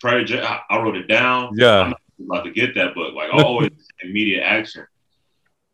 [0.00, 1.50] prior I, I wrote it down.
[1.56, 1.80] Yeah.
[1.80, 2.00] I'm not
[2.38, 3.12] about to get that book.
[3.14, 3.70] Like always
[4.02, 4.86] immediate action.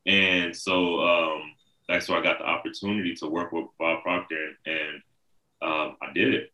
[0.06, 1.42] And so um,
[1.86, 5.02] that's where I got the opportunity to work with Bob Proctor, and
[5.60, 6.52] um, I did it.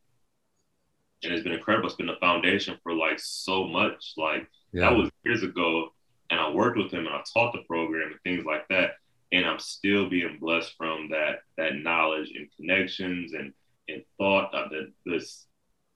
[1.24, 1.86] And it's been incredible.
[1.88, 4.12] It's been the foundation for like so much.
[4.16, 4.90] Like Yeah.
[4.90, 5.92] that was years ago,
[6.30, 8.92] and I worked with him and I taught the program and things like that.
[9.32, 13.52] And I'm still being blessed from that that knowledge and connections and
[13.88, 15.46] and thought of the, this.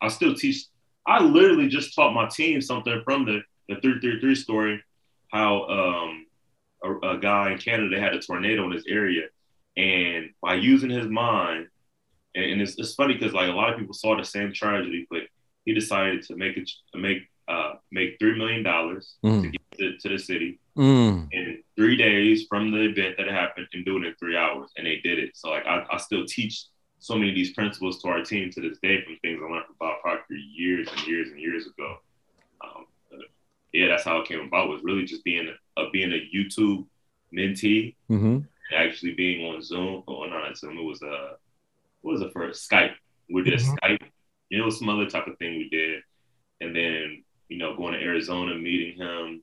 [0.00, 0.66] I still teach.
[1.06, 4.82] I literally just taught my team something from the the three three three story,
[5.28, 6.26] how um
[6.84, 9.28] a, a guy in Canada had a tornado in his area,
[9.76, 11.68] and by using his mind,
[12.34, 15.06] and, and it's, it's funny because like a lot of people saw the same tragedy,
[15.10, 15.22] but
[15.64, 19.52] he decided to make it make uh make three million dollars to Mm.
[19.52, 21.28] get to, to the city Mm.
[21.32, 24.70] in three days from the event that happened and do it in three hours.
[24.76, 25.36] And they did it.
[25.36, 26.64] So like I, I still teach
[26.98, 29.66] so many of these principles to our team to this day from things I learned
[29.66, 31.96] from Bob Proctor years and years and years ago.
[32.64, 32.86] Um,
[33.72, 36.86] yeah, that's how it came about was really just being a, uh, being a YouTube
[37.34, 38.38] mentee hmm
[38.74, 40.02] actually being on Zoom.
[40.08, 40.78] Oh, not Zoom.
[40.78, 41.36] It was a
[42.00, 42.70] what was it first?
[42.70, 42.94] Skype.
[43.30, 43.76] We did Mhm.
[43.78, 44.08] Skype.
[44.48, 46.02] You know, some other type of thing we did,
[46.60, 49.42] and then you know, going to Arizona, meeting him,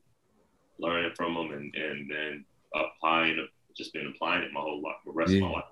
[0.80, 3.48] learning from him, and and then applying.
[3.78, 5.64] Just been applying it my whole life, the rest of my life.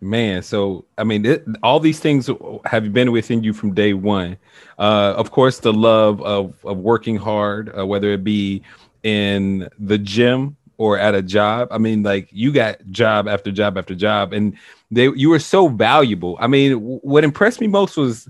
[0.00, 2.28] Man, so I mean, it, all these things
[2.66, 4.36] have been within you from day one.
[4.78, 8.62] Uh, of course, the love of of working hard, uh, whether it be
[9.02, 11.68] in the gym or at a job.
[11.70, 14.58] I mean, like you got job after job after job, and
[14.90, 16.36] they you were so valuable.
[16.40, 18.28] I mean, what impressed me most was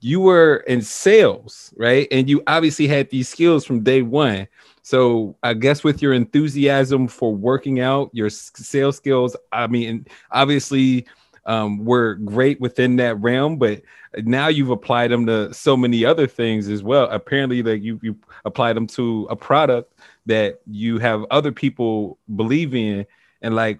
[0.00, 2.08] you were in sales, right?
[2.10, 4.46] And you obviously had these skills from day one.
[4.82, 11.06] So I guess with your enthusiasm for working out, your sales skills, I mean, obviously
[11.46, 13.82] um, were great within that realm, but
[14.18, 17.08] now you've applied them to so many other things as well.
[17.10, 19.94] Apparently, like you you applied them to a product
[20.26, 23.06] that you have other people believe in,
[23.42, 23.78] and like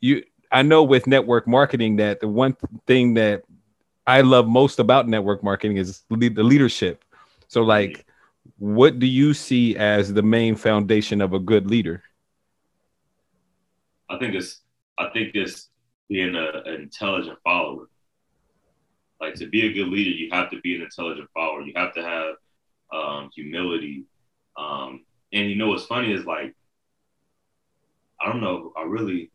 [0.00, 3.42] you, I know with network marketing that the one thing that
[4.06, 7.04] I love most about network marketing is le- the leadership.
[7.48, 8.06] So, like,
[8.58, 12.02] what do you see as the main foundation of a good leader?
[14.08, 14.62] I think it's
[14.98, 15.68] I think it's
[16.08, 17.86] being a, an intelligent follower.
[19.20, 21.62] Like to be a good leader, you have to be an intelligent follower.
[21.62, 22.34] You have to have
[22.92, 24.04] um, humility.
[24.56, 26.54] Um, and you know what's funny is like
[28.20, 28.72] I don't know.
[28.76, 29.30] I really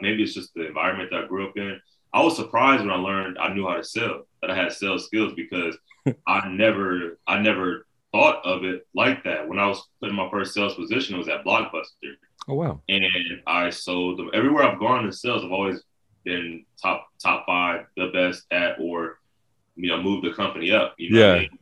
[0.00, 1.80] maybe it's just the environment that I grew up in.
[2.16, 5.06] I was surprised when I learned I knew how to sell, that I had sales
[5.06, 5.76] skills because
[6.26, 9.46] I never I never thought of it like that.
[9.48, 12.14] When I was putting my first sales position, it was at Blockbuster
[12.48, 12.80] Oh wow.
[12.88, 13.04] and
[13.46, 15.44] I sold them everywhere I've gone in sales.
[15.44, 15.82] I've always
[16.24, 19.18] been top top five, the best at, or
[19.76, 20.94] you know, move the company up.
[20.98, 21.34] You know Yeah.
[21.34, 21.58] I mean?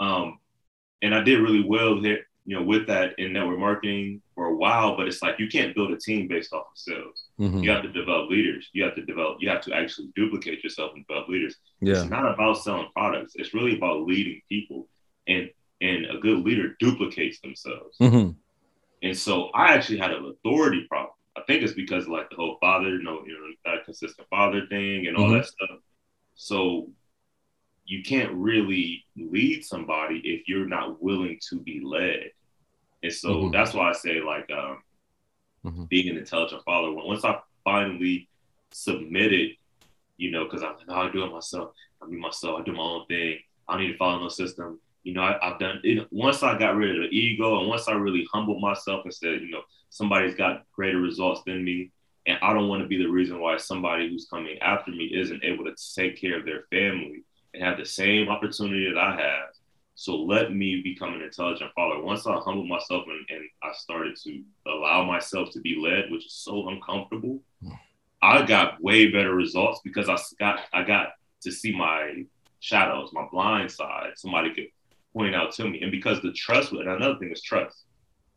[0.00, 0.38] Um,
[1.02, 4.56] and I did really well there, you know, with that in network marketing for a
[4.56, 4.96] while.
[4.96, 7.24] But it's like you can't build a team based off of sales.
[7.40, 7.62] Mhm.
[7.64, 8.68] You have to develop leaders.
[8.72, 9.38] You have to develop.
[9.40, 11.56] You have to actually duplicate yourself and develop leaders.
[11.80, 11.94] Yeah.
[11.94, 13.34] It's not about selling products.
[13.36, 14.88] It's really about leading people.
[15.26, 17.96] And and a good leader duplicates themselves.
[17.98, 18.30] hmm
[19.02, 21.12] And so I actually had an authority problem.
[21.36, 24.26] I think it's because of like the whole father, you know, you know, that consistent
[24.28, 25.38] father thing and all Mhm.
[25.38, 25.80] that stuff.
[26.36, 26.90] So
[27.86, 32.30] you can't really lead somebody if you're not willing to be led.
[33.02, 33.52] And so Mhm.
[33.52, 34.82] that's why I say like um,
[35.64, 35.88] Mhm.
[35.88, 36.90] being an intelligent father.
[36.92, 38.28] Once I finally
[38.70, 39.56] submitted,
[40.16, 41.74] you know, because I'm like, no, I do it myself.
[42.02, 42.60] I be myself.
[42.60, 43.38] I do my own thing.
[43.68, 44.80] I don't need to follow no system.
[45.02, 46.08] You know, I, I've done it.
[46.10, 49.42] Once I got rid of the ego and once I really humbled myself and said,
[49.42, 51.90] you know, somebody's got greater results than me.
[52.26, 55.44] And I don't want to be the reason why somebody who's coming after me isn't
[55.44, 57.22] able to take care of their family
[57.54, 59.48] and have the same opportunity that I have.
[59.94, 62.02] So let me become an intelligent father.
[62.02, 66.26] Once I humbled myself and, and I started to allow myself to be led, which
[66.26, 67.70] is so uncomfortable, hmm.
[68.20, 71.08] I got way better results because I got I got
[71.42, 72.24] to see my
[72.60, 74.12] shadows, my blind side.
[74.16, 74.68] Somebody could
[75.12, 76.72] point out to me, and because the trust.
[76.72, 77.84] And another thing is trust,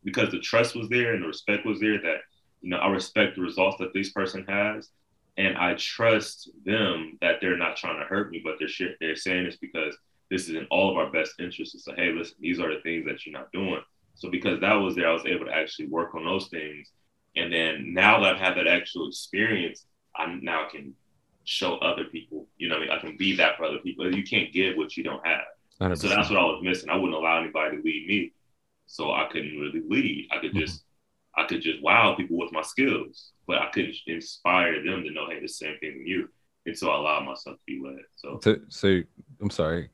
[0.04, 2.00] because the trust was there and the respect was there.
[2.02, 2.18] That
[2.62, 4.90] you know, I respect the results that this person has,
[5.38, 8.98] and I trust them that they're not trying to hurt me, but they're shit.
[9.00, 9.96] They're saying this because
[10.32, 11.86] this is in all of our best interests.
[11.86, 13.82] Say, hey, listen, these are the things that you're not doing.
[14.16, 16.90] So because that was there, I was able to actually work on those things.
[17.36, 19.86] And then now that I've had that actual experience,
[20.16, 20.96] I now can
[21.44, 22.48] show other people.
[22.58, 24.14] You know, what I mean, I can be that for other people.
[24.14, 25.46] You can't give what you don't have.
[25.80, 25.98] 100%.
[26.00, 26.90] So that's what I was missing.
[26.90, 28.34] I wouldn't allow anybody to lead me.
[28.88, 30.30] So I couldn't really lead.
[30.32, 30.60] I could mm-hmm.
[30.60, 30.84] just
[31.38, 35.30] I could just wow people with my skills, but I couldn't inspire them to know,
[35.30, 36.30] hey, the same thing you.
[36.66, 38.00] And so I allowed myself to be led.
[38.16, 39.02] So so, so
[39.42, 39.90] I'm sorry.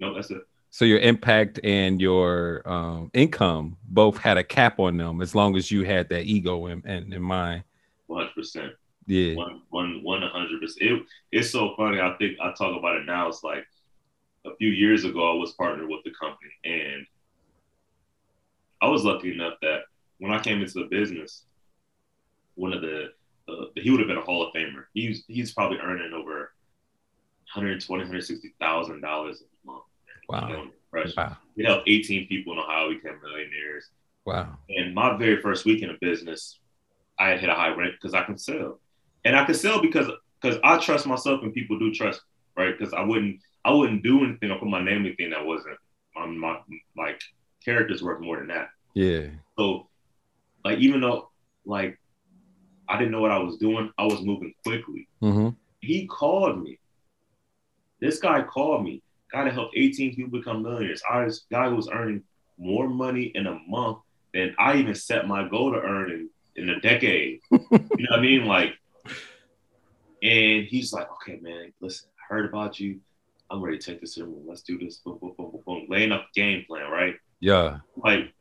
[0.00, 0.42] no, that's it.
[0.70, 5.54] So your impact and your um, income both had a cap on them as long
[5.54, 7.64] as you had that ego in, in, in mind.
[8.06, 8.72] One hundred percent.
[9.06, 9.34] Yeah.
[9.34, 10.90] One one one hundred percent.
[10.90, 12.00] It it's so funny.
[12.00, 13.28] I think I talk about it now.
[13.28, 13.66] It's like
[14.46, 17.06] a few years ago I was partnered with the company and
[18.80, 19.82] I was lucky enough that
[20.22, 21.42] when I came into the business,
[22.54, 23.06] one of the
[23.48, 24.84] uh, he would have been a Hall of Famer.
[24.94, 26.52] He's he's probably earning over
[27.54, 29.82] 120, 160,000 dollars a month.
[30.28, 30.48] Wow.
[30.48, 31.10] You know.
[31.16, 31.36] Wow.
[31.56, 33.88] We helped 18 people in Ohio become millionaires.
[34.24, 34.58] Wow.
[34.68, 36.60] And my very first week in a business,
[37.18, 38.78] I had hit a high rank because I can sell,
[39.24, 40.06] and I can sell because
[40.40, 42.20] because I trust myself and people do trust,
[42.56, 42.78] right?
[42.78, 45.78] Because I wouldn't I wouldn't do anything or put my name in anything that wasn't
[46.16, 46.60] on my
[46.96, 47.20] like
[47.64, 48.68] character's worth more than that.
[48.94, 49.26] Yeah.
[49.58, 49.88] So
[50.64, 51.30] like even though
[51.64, 51.98] like
[52.88, 55.08] I didn't know what I was doing, I was moving quickly.
[55.22, 55.50] Mm-hmm.
[55.80, 56.78] He called me.
[58.00, 59.02] This guy called me.
[59.32, 61.02] Guy that helped 18 people become millionaires.
[61.08, 62.22] I was guy who was earning
[62.58, 63.98] more money in a month
[64.34, 67.40] than I even set my goal to earn in, in a decade.
[67.50, 68.44] you know what I mean?
[68.44, 68.74] Like,
[70.22, 73.00] and he's like, okay, man, listen, I heard about you.
[73.50, 74.44] I'm ready to take this to the room.
[74.46, 74.96] Let's do this.
[74.98, 75.86] Boom, boom, boom, boom, boom.
[75.88, 77.16] Laying up the game plan, right?
[77.40, 77.78] Yeah.
[77.96, 78.32] Like,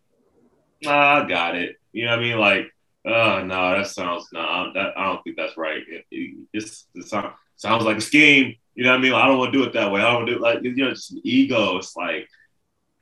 [0.84, 1.78] nah, I got it.
[1.94, 2.38] You know what I mean?
[2.38, 2.72] Like,
[3.06, 5.82] oh no, that sounds no, nah, that I don't think that's right.
[5.88, 8.56] It, it, it's, it sound, sounds like a scheme.
[8.76, 9.12] You know what I mean?
[9.12, 10.02] Like, I don't want to do it that way.
[10.02, 11.78] I don't do it like you know, just ego.
[11.78, 12.28] It's like,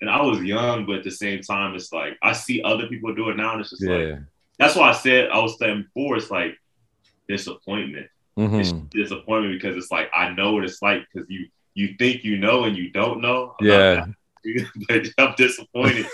[0.01, 3.13] and I was young, but at the same time, it's like I see other people
[3.13, 3.95] do it now, and it's just Yeah.
[3.95, 4.19] like
[4.57, 6.17] that's why I said I was saying before.
[6.17, 6.57] It's like
[7.27, 8.07] disappointment.
[8.37, 8.85] Mm-hmm.
[8.89, 12.63] disappointment because it's like I know what it's like because you you think you know
[12.63, 13.55] and you don't know.
[13.59, 13.95] Yeah.
[13.95, 14.09] that.
[14.87, 16.05] but I'm disappointed.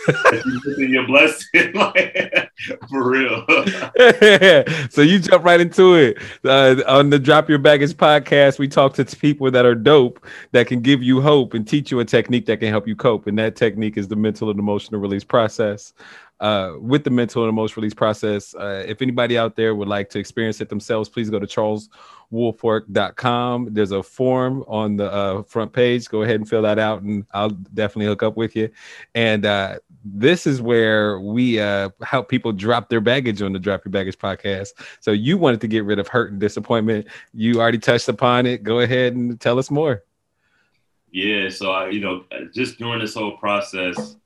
[0.77, 2.51] You your blessing, like,
[2.89, 3.45] for real.
[4.89, 6.17] so you jump right into it.
[6.43, 10.67] Uh, on the drop your baggage podcast we talk to people that are dope that
[10.67, 13.27] can give you hope and teach you a technique that can help you cope.
[13.27, 15.93] And that technique is the mental and emotional release process
[16.39, 20.09] uh, with the mental and emotional release process uh, if anybody out there would like
[20.09, 25.71] to experience it themselves please go to charleswoolfork.com there's a form on the uh, front
[25.71, 28.69] page go ahead and fill that out and i'll definitely hook up with you
[29.13, 33.83] and uh, this is where we uh, help people drop their baggage on the Drop
[33.83, 34.69] Your Baggage podcast.
[34.99, 37.07] So you wanted to get rid of hurt and disappointment.
[37.33, 38.61] You already touched upon it.
[38.61, 40.03] Go ahead and tell us more.
[41.11, 44.17] Yeah, so I, you know, just during this whole process,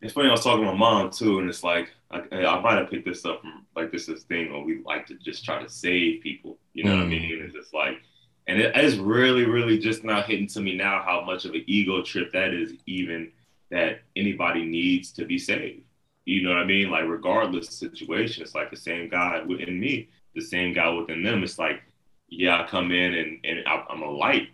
[0.00, 0.28] it's funny.
[0.28, 3.04] I was talking to my mom too, and it's like I, I might have picked
[3.06, 6.22] this up from like this is thing where we like to just try to save
[6.22, 6.58] people.
[6.74, 7.10] You know what I Mm.
[7.10, 7.42] mean?
[7.44, 8.00] It's just like,
[8.46, 11.64] and it is really, really just now hitting to me now how much of an
[11.66, 13.32] ego trip that is, even
[13.70, 15.82] that anybody needs to be saved.
[16.24, 16.90] You know what I mean?
[16.90, 20.88] Like regardless of the situation, it's like the same guy within me, the same guy
[20.90, 21.42] within them.
[21.42, 21.82] It's like,
[22.28, 24.48] yeah, I come in and and I, I'm a light,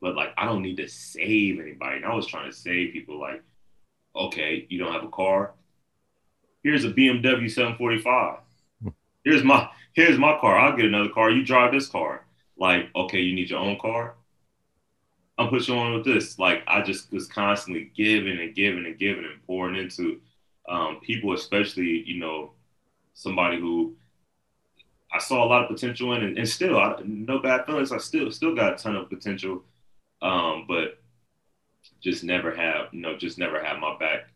[0.00, 1.96] but like I don't need to save anybody.
[1.96, 3.42] And I was trying to save people like,
[4.16, 5.52] okay, you don't have a car.
[6.62, 8.40] Here's a BMW 745.
[9.24, 10.58] Here's my here's my car.
[10.58, 11.30] I'll get another car.
[11.30, 12.24] You drive this car.
[12.56, 14.14] Like, okay, you need your own car.
[15.38, 16.38] Put you on with this.
[16.38, 20.20] Like, I just was constantly giving and giving and giving and pouring into
[20.68, 22.52] um, people, especially, you know,
[23.14, 23.94] somebody who
[25.12, 27.92] I saw a lot of potential in, and, and still, I, no bad feelings.
[27.92, 29.62] I still still got a ton of potential,
[30.22, 30.98] um, but
[32.00, 34.28] just never have, you know, just never have my back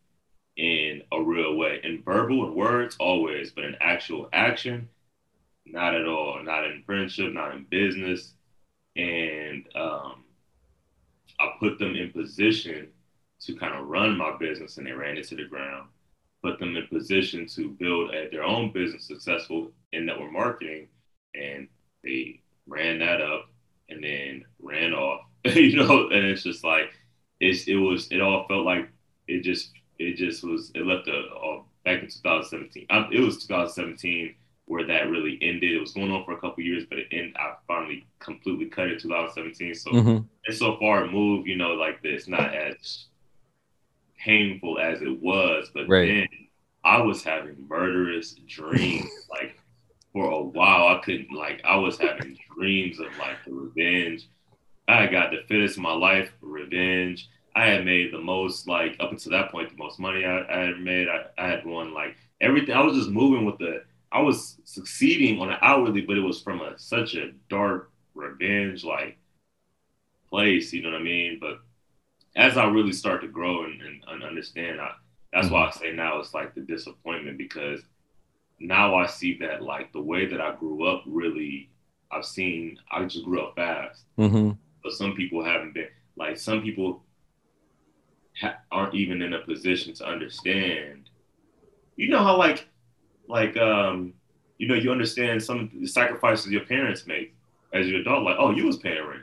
[0.57, 1.81] in a real way.
[1.85, 4.89] In verbal and words, always, but in actual action,
[5.67, 6.43] not at all.
[6.43, 8.35] Not in friendship, not in business,
[8.97, 10.25] and um,
[11.39, 12.89] I put them in position
[13.43, 15.89] to kind of run my business, and they ran it to the ground
[16.43, 20.89] put them in position to build a, their own business successful in network marketing.
[21.35, 21.69] And
[22.03, 23.51] they ran that up
[23.89, 26.93] and then ran off, you know, and it's just like,
[27.41, 28.89] it's, it was, it all felt like
[29.29, 32.87] it just, it just was, it left a, a back in 2017.
[32.91, 34.35] I, it was 2017
[34.67, 35.73] where that really ended.
[35.73, 38.89] It was going on for a couple years, but it ended, I finally completely cut
[38.89, 39.75] it 2017.
[39.75, 40.19] So, mm-hmm.
[40.47, 43.07] and so far moved, you know, like this, not as
[44.19, 46.07] painful as it was, but right.
[46.07, 46.29] then
[46.85, 49.11] I was having murderous dreams.
[49.31, 49.59] like
[50.13, 54.29] for a while, I couldn't like I was having dreams of like the revenge.
[54.99, 57.29] I got the fittest of my life, revenge.
[57.55, 60.67] I had made the most like up until that point, the most money I, I
[60.67, 61.09] had made.
[61.09, 62.75] I, I had won like everything.
[62.75, 63.85] I was just moving with the.
[64.13, 68.85] I was succeeding on an outwardly, but it was from a such a dark revenge
[68.85, 69.19] like
[70.29, 70.73] place.
[70.73, 71.39] You know what I mean?
[71.41, 71.59] But
[72.37, 74.93] as I really start to grow and, and, and understand, I,
[75.33, 75.55] that's mm-hmm.
[75.55, 77.81] why I say now it's like the disappointment because
[78.59, 81.71] now I see that like the way that I grew up really,
[82.11, 84.05] I've seen I just grew up fast.
[84.19, 84.53] Mm-hmm.
[84.83, 87.03] But some people haven't been like some people
[88.41, 91.11] ha- aren't even in a position to understand.
[91.97, 92.69] You know how like
[93.29, 94.15] like um
[94.59, 97.35] you know you understand some of the sacrifices your parents make
[97.73, 98.25] as your adult.
[98.25, 99.23] Like oh you was paying rent.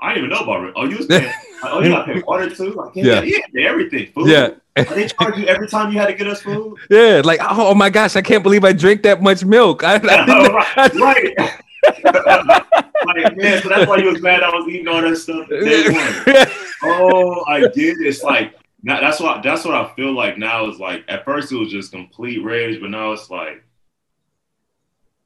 [0.00, 0.74] I didn't even know about rent.
[0.76, 1.32] Oh you was paying.
[1.64, 2.72] oh you got to pay water too.
[2.72, 4.12] Like yeah, yeah, yeah everything.
[4.12, 4.28] Food.
[4.28, 4.50] Yeah.
[4.76, 6.76] they charge you every time you had to get us food?
[6.90, 9.82] Yeah, like oh, oh my gosh, I can't believe I drank that much milk.
[9.82, 11.60] I, I right, right.
[12.04, 15.46] Like, man, so that's why you was mad I was eating all that stuff.
[16.82, 18.00] oh, I did.
[18.00, 21.52] It's like now that's what that's what I feel like now is like at first
[21.52, 23.62] it was just complete rage, but now it's like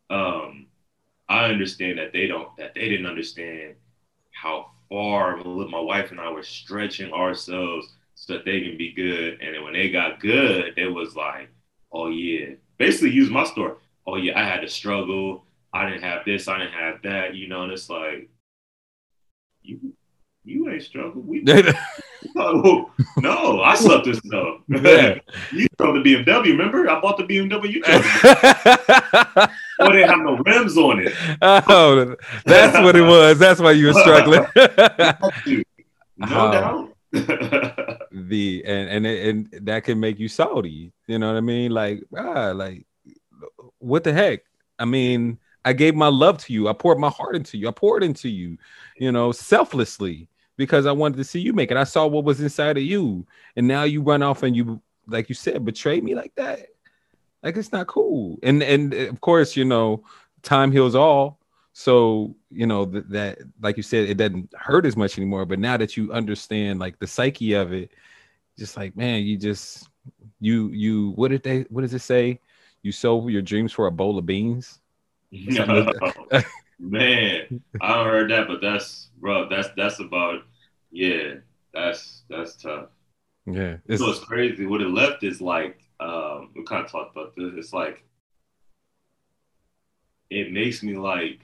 [0.08, 0.66] um
[1.28, 3.74] I understand that they don't that they didn't understand
[4.32, 9.38] how far my wife and I were stretching ourselves so that they can be good.
[9.40, 11.48] And then when they got good, it was like,
[11.92, 13.74] oh yeah, basically use my story.
[14.06, 15.44] Oh yeah, I had to struggle.
[15.72, 16.48] I didn't have this.
[16.48, 17.34] I didn't have that.
[17.34, 18.28] You know, and it's like,
[19.62, 19.94] you
[20.44, 21.26] you ain't struggled.
[21.26, 21.42] We
[22.34, 24.60] no, no, I slept this stuff.
[25.52, 26.44] You drove the BMW.
[26.44, 27.70] Remember, I bought the BMW.
[27.70, 29.50] You drove it.
[29.80, 31.12] oh, they have no rims on it.
[31.42, 33.38] Oh, that's what it was.
[33.38, 34.44] That's why you were struggling.
[36.16, 36.94] no um, doubt.
[38.12, 40.92] the and and and that can make you salty.
[41.06, 41.72] You know what I mean?
[41.72, 42.86] Like ah, like
[43.78, 44.40] what the heck?
[44.78, 46.68] I mean, I gave my love to you.
[46.68, 47.68] I poured my heart into you.
[47.68, 48.58] I poured into you.
[48.96, 51.76] You know, selflessly because I wanted to see you make it.
[51.76, 55.30] I saw what was inside of you, and now you run off and you, like
[55.30, 56.66] you said, betray me like that.
[57.42, 58.38] Like it's not cool.
[58.42, 60.04] And and of course, you know,
[60.42, 61.38] time heals all.
[61.72, 65.46] So you know th- that, like you said, it doesn't hurt as much anymore.
[65.46, 67.92] But now that you understand, like the psyche of it,
[68.58, 69.88] just like man, you just
[70.40, 72.40] you you what did they what does it say?
[72.82, 74.79] You sold your dreams for a bowl of beans.
[76.80, 79.48] man, I don't heard that, but that's bro.
[79.48, 80.42] That's that's about
[80.90, 81.34] yeah.
[81.72, 82.86] That's that's tough.
[83.46, 84.66] Yeah, it's, so it's crazy.
[84.66, 87.52] What it left is like um, we kind of talked about this.
[87.56, 88.04] It's like
[90.30, 91.40] it makes me like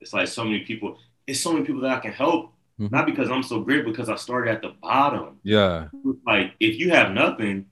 [0.00, 0.98] it's like so many people.
[1.26, 2.52] It's so many people that I can help.
[2.80, 2.94] Mm-hmm.
[2.94, 5.38] Not because I'm so great, because I started at the bottom.
[5.42, 5.88] Yeah.
[6.26, 7.66] Like if you have nothing,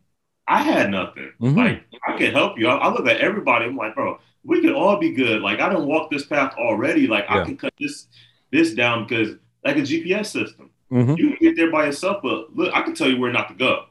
[0.49, 1.31] I had nothing.
[1.41, 1.59] Mm-hmm.
[1.59, 2.69] Like I can help you.
[2.69, 3.67] I, I, look at everybody.
[3.67, 5.43] I'm like, bro, we could all be good.
[5.43, 7.07] Like I don't walk this path already.
[7.07, 7.43] Like yeah.
[7.43, 8.07] I can cut this
[8.51, 10.71] this down because like a GPS system.
[10.91, 11.17] Mm-hmm.
[11.17, 13.55] You can get there by yourself, but look, I can tell you where not to
[13.55, 13.85] go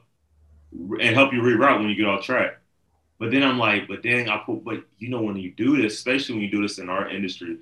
[1.00, 2.58] and help you reroute when you get off track.
[3.18, 5.94] But then I'm like, but dang, I put, but you know, when you do this,
[5.94, 7.58] especially when you do this in our industry,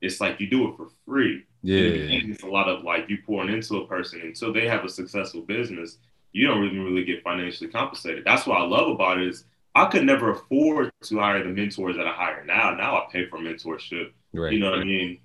[0.00, 1.44] it's like you do it for free.
[1.62, 1.80] Yeah.
[1.80, 5.42] it's a lot of like you pouring into a person until they have a successful
[5.42, 5.98] business.
[6.36, 8.24] You don't really, really get financially compensated.
[8.24, 11.96] That's what I love about it is I could never afford to hire the mentors
[11.96, 12.74] that I hire now.
[12.74, 14.12] Now I pay for mentorship.
[14.32, 14.52] Right.
[14.52, 15.20] You know what I mean?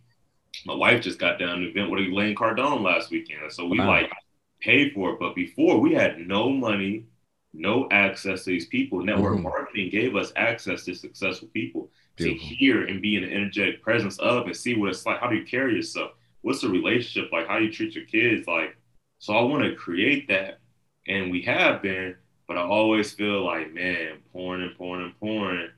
[0.65, 3.51] my wife just got down an event with Elena Cardone last weekend.
[3.51, 3.87] So we wow.
[3.87, 4.11] like
[4.59, 5.19] paid for it.
[5.19, 7.05] But before we had no money,
[7.53, 9.03] no access to these people.
[9.03, 9.43] Network mm-hmm.
[9.43, 12.39] marketing gave us access to successful people Beautiful.
[12.39, 15.19] to hear and be in an energetic presence of and see what it's like.
[15.19, 16.11] How do you carry yourself?
[16.41, 17.47] What's the relationship like?
[17.47, 18.47] How do you treat your kids?
[18.47, 18.77] Like,
[19.19, 20.59] so I want to create that.
[21.07, 22.15] And we have been,
[22.47, 25.69] but I always feel like, man, pouring and pouring and pouring,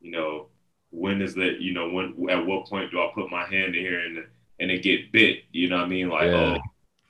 [0.00, 0.48] you know,
[0.90, 3.84] when is that, you know, when at what point do I put my hand in
[3.84, 4.26] here and
[4.58, 5.44] and it get bit?
[5.52, 6.08] You know what I mean?
[6.08, 6.56] Like, yeah.
[6.56, 6.60] oh,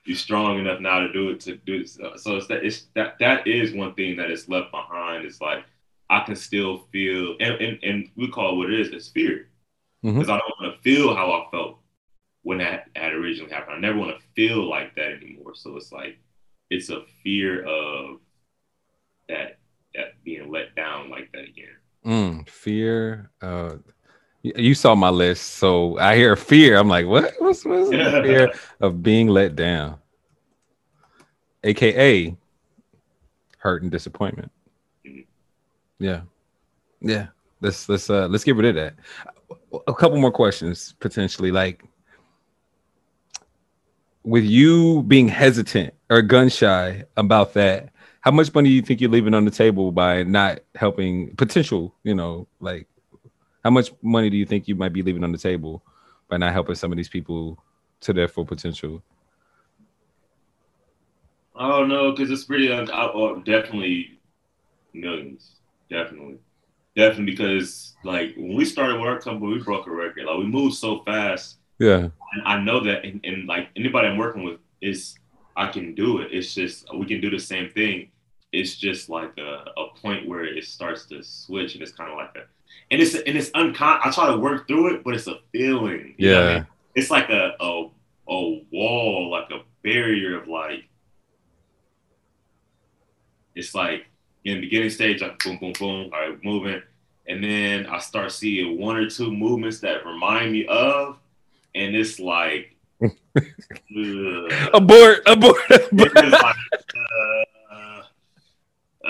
[0.05, 1.89] you're strong enough now to do it to do it.
[1.89, 5.25] So, so it's that it's that that is one thing that is left behind.
[5.25, 5.65] It's like
[6.09, 9.47] I can still feel and and, and we call it what it is, it's fear.
[10.01, 10.31] Because mm-hmm.
[10.31, 11.77] I don't want to feel how I felt
[12.43, 13.75] when that had originally happened.
[13.75, 15.53] I never want to feel like that anymore.
[15.53, 16.17] So it's like
[16.71, 18.17] it's a fear of
[19.27, 19.59] that
[19.93, 21.75] that being let down like that again.
[22.05, 23.29] Mm, fear.
[23.41, 23.75] Uh,
[24.41, 26.77] you saw my list, so I hear fear.
[26.77, 27.33] I'm like, what?
[27.37, 29.97] What's, what's the fear of being let down?
[31.63, 32.35] AKA
[33.59, 34.51] hurt and disappointment.
[35.99, 36.21] Yeah,
[37.01, 37.27] yeah.
[37.59, 38.95] Let's let's uh let's get rid of that.
[39.87, 41.83] A couple more questions potentially, like
[44.23, 47.89] with you being hesitant or gun shy about that,
[48.19, 51.95] how much money do you think you're leaving on the table by not helping potential,
[52.03, 52.87] you know, like
[53.63, 55.81] how much money do you think you might be leaving on the table
[56.27, 57.57] by not helping some of these people
[58.01, 59.01] to their full potential?
[61.55, 62.85] Oh no, because it's pretty uh,
[63.45, 64.19] definitely
[64.93, 65.55] millions,
[65.89, 66.39] definitely,
[66.95, 67.31] definitely.
[67.31, 70.25] Because like when we started with our company, we broke a record.
[70.25, 72.09] Like we moved so fast yeah.
[72.33, 75.15] And I know that, and, and like anybody I'm working with is,
[75.55, 76.29] I can do it.
[76.31, 78.09] It's just we can do the same thing.
[78.51, 82.17] It's just like a, a point where it starts to switch, and it's kind of
[82.17, 82.43] like a,
[82.91, 83.99] and it's and it's uncon.
[84.03, 86.15] I try to work through it, but it's a feeling.
[86.17, 86.39] yeah.
[86.39, 86.67] I mean?
[86.95, 87.89] It's like a, a
[88.29, 90.87] a wall, like a barrier of like.
[93.55, 94.05] It's like
[94.45, 96.81] in the beginning stage, like boom, boom, boom, all right, moving,
[97.27, 101.17] and then I start seeing one or two movements that remind me of
[101.75, 102.70] and it's like
[104.73, 106.15] abort, abort, abort.
[106.15, 106.55] Like,
[107.09, 108.03] uh,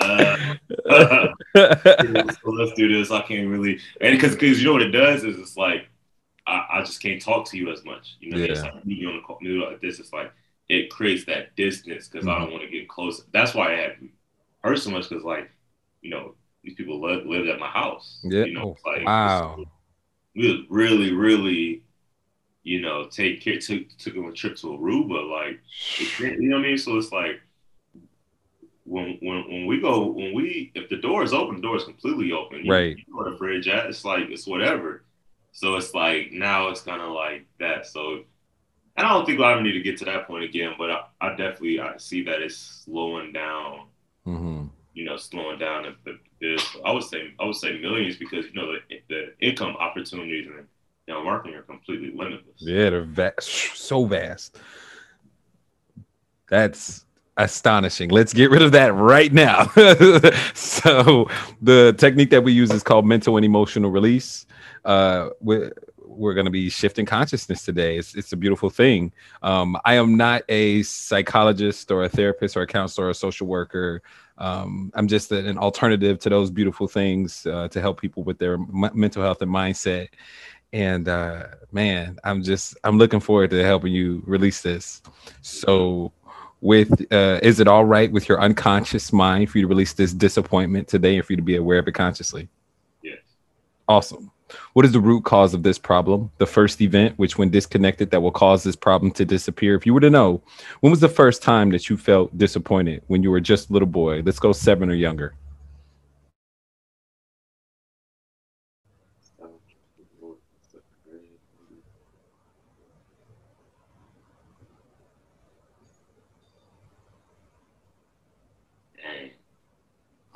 [0.00, 3.10] uh, so let's do this.
[3.10, 5.88] I can't really, and because because you know what it does is it's like
[6.46, 8.16] I, I just can't talk to you as much.
[8.20, 8.52] You know, yeah.
[8.52, 9.98] it's like you on the call, like this.
[9.98, 10.32] It's like
[10.68, 12.36] it creates that distance because mm-hmm.
[12.36, 13.22] I don't want to get close.
[13.32, 13.92] That's why I had
[14.62, 15.50] hurt so much because like
[16.00, 16.34] you know
[16.64, 18.20] these people lived, lived at my house.
[18.22, 18.44] Yeah.
[18.44, 19.64] You know, like wow.
[20.34, 21.82] We was really, really
[22.62, 25.60] you know, take care, took took him a trip to Aruba, like,
[26.18, 26.78] you know what I mean?
[26.78, 27.40] So it's like
[28.84, 31.84] when when when we go when we if the door is open, the door is
[31.84, 32.64] completely open.
[32.64, 32.96] You, right.
[32.96, 35.04] You know the fridge at, it's like it's whatever.
[35.52, 37.86] So it's like now it's kind of like that.
[37.86, 38.24] So
[38.96, 41.04] and I don't think I ever need to get to that point again, but I,
[41.20, 43.86] I definitely I see that it's slowing down.
[44.26, 44.66] Mm-hmm.
[44.94, 46.60] You know, slowing down a bit.
[46.84, 50.66] I would say I would say millions because you know the the income opportunities and
[51.12, 52.54] you know, marketing are completely limitless.
[52.58, 54.58] Yeah, they're vast, so vast.
[56.48, 57.04] That's
[57.36, 58.10] astonishing.
[58.10, 59.66] Let's get rid of that right now.
[60.54, 61.28] so
[61.60, 64.46] the technique that we use is called mental and emotional release.
[64.84, 67.96] Uh, we're, we're going to be shifting consciousness today.
[67.96, 69.12] It's, it's a beautiful thing.
[69.42, 73.46] Um, I am not a psychologist or a therapist or a counselor or a social
[73.46, 74.02] worker.
[74.38, 78.54] Um, I'm just an alternative to those beautiful things uh, to help people with their
[78.54, 80.08] m- mental health and mindset
[80.72, 85.02] and uh man i'm just i'm looking forward to helping you release this.
[85.42, 86.12] So
[86.60, 90.12] with uh is it all right with your unconscious mind for you to release this
[90.12, 92.48] disappointment today and for you to be aware of it consciously?
[93.02, 93.18] Yes.
[93.88, 94.30] Awesome.
[94.74, 96.30] What is the root cause of this problem?
[96.36, 99.74] The first event which when disconnected that will cause this problem to disappear?
[99.74, 100.42] If you were to know
[100.80, 103.88] when was the first time that you felt disappointed when you were just a little
[103.88, 104.22] boy?
[104.24, 105.34] Let's go seven or younger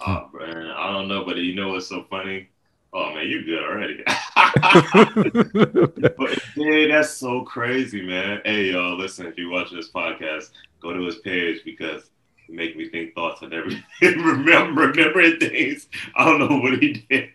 [0.09, 2.49] Oh man, I don't know, but you know what's so funny?
[2.93, 4.05] Oh man, you good already.
[6.17, 8.41] but yeah, that's so crazy, man.
[8.45, 10.51] Hey y'all, listen, if you watch this podcast,
[10.81, 13.83] go to his page because he make me think thoughts and everything.
[14.01, 15.89] remember, remembering things.
[16.15, 17.31] I don't know what he did,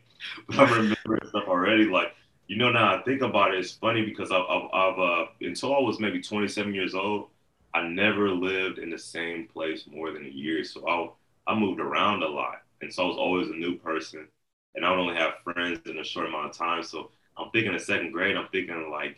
[0.48, 1.86] but I'm remembering stuff already.
[1.86, 2.16] Like,
[2.48, 5.76] you know, now I think about it, it's funny because I've, I've, I've uh, until
[5.76, 7.28] I was maybe 27 years old,
[7.74, 10.64] I never lived in the same place more than a year.
[10.64, 11.10] So I
[11.48, 12.61] I moved around a lot.
[12.82, 14.28] And so I was always a new person.
[14.76, 16.84] And I would only have friends in a short amount of time.
[16.84, 19.18] So I'm thinking in second grade, I'm thinking like,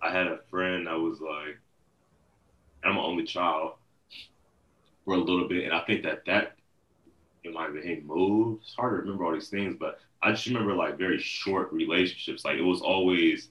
[0.00, 1.58] I had a friend that was like,
[2.84, 3.74] I'm an only child
[5.04, 6.56] for a little bit, and I think that that
[7.44, 8.62] it might have been he moved.
[8.64, 12.44] It's hard to remember all these things, but I just remember like very short relationships.
[12.44, 13.48] Like it was always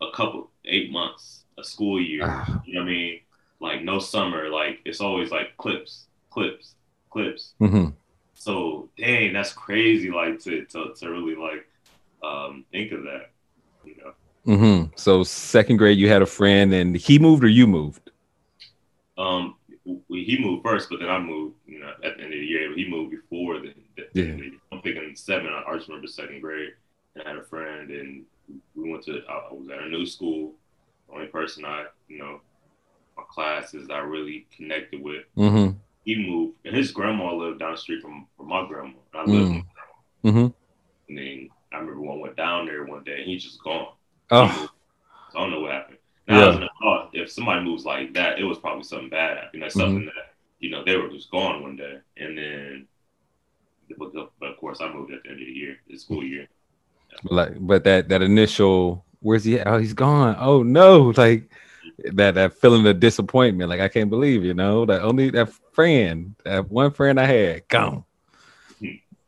[0.00, 2.22] a couple, eight months, a school year.
[2.24, 2.62] Ah.
[2.64, 3.20] You know what I mean?
[3.60, 4.48] Like no summer.
[4.48, 6.74] Like it's always like clips, clips,
[7.10, 7.54] clips.
[7.60, 7.90] Mm-hmm.
[8.38, 10.10] So dang, that's crazy.
[10.10, 11.66] Like to to, to really like
[12.22, 13.30] um, think of that.
[13.84, 14.12] You know.
[14.46, 14.92] Mm-hmm.
[14.94, 18.10] So second grade, you had a friend, and he moved or you moved?
[19.18, 19.56] Um,
[20.08, 21.56] we, he moved first, but then I moved.
[21.66, 23.74] You know, at the end of the year, he moved before the.
[23.96, 24.50] the yeah.
[24.70, 25.48] I'm thinking seven.
[25.52, 26.74] I just remember second grade,
[27.16, 28.24] and I had a friend, and
[28.76, 29.20] we went to.
[29.28, 30.54] I was at a new school.
[31.08, 32.40] The only person I, you know,
[33.16, 35.24] my classes I really connected with.
[35.36, 35.76] Mm-hmm.
[36.08, 38.96] He moved, and his grandma lived down the street from, from my grandma.
[39.12, 39.62] I lived grandma.
[40.24, 41.10] Mm-hmm.
[41.10, 43.88] And then I remember one went down there one day, and he's just gone.
[44.30, 44.70] Oh.
[45.34, 45.98] I don't know what happened.
[46.26, 46.66] Now, yeah.
[46.80, 49.60] thought, if somebody moves like that, it was probably something bad happening.
[49.60, 50.06] That's something mm-hmm.
[50.06, 52.86] that you know they were just gone one day, and then,
[53.98, 56.48] but, of course, I moved at the end of the year, the school year.
[57.12, 57.18] Yeah.
[57.24, 59.60] Like, but that that initial, where's he?
[59.60, 59.66] At?
[59.66, 60.36] Oh, he's gone.
[60.38, 61.12] Oh no!
[61.18, 61.50] Like
[62.14, 63.68] that that feeling of disappointment.
[63.68, 67.68] Like I can't believe, you know, that only that friend, that one friend I had,
[67.68, 68.02] gone.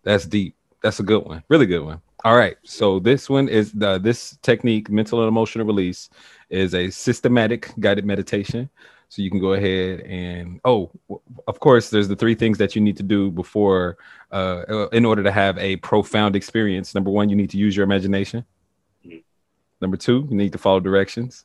[0.03, 0.57] That's deep.
[0.83, 1.45] That's a good one.
[1.49, 2.01] Really good one.
[2.25, 2.57] All right.
[2.65, 6.11] So this one is the this technique, mental and emotional release,
[6.49, 8.69] is a systematic guided meditation.
[9.11, 10.91] So you can go ahead and oh,
[11.47, 13.99] of course, there's the three things that you need to do before,
[14.33, 16.97] uh, uh, in order to have a profound experience.
[16.97, 18.45] Number one, you need to use your imagination.
[19.07, 19.19] Mm-hmm.
[19.81, 21.45] Number two, you need to follow directions.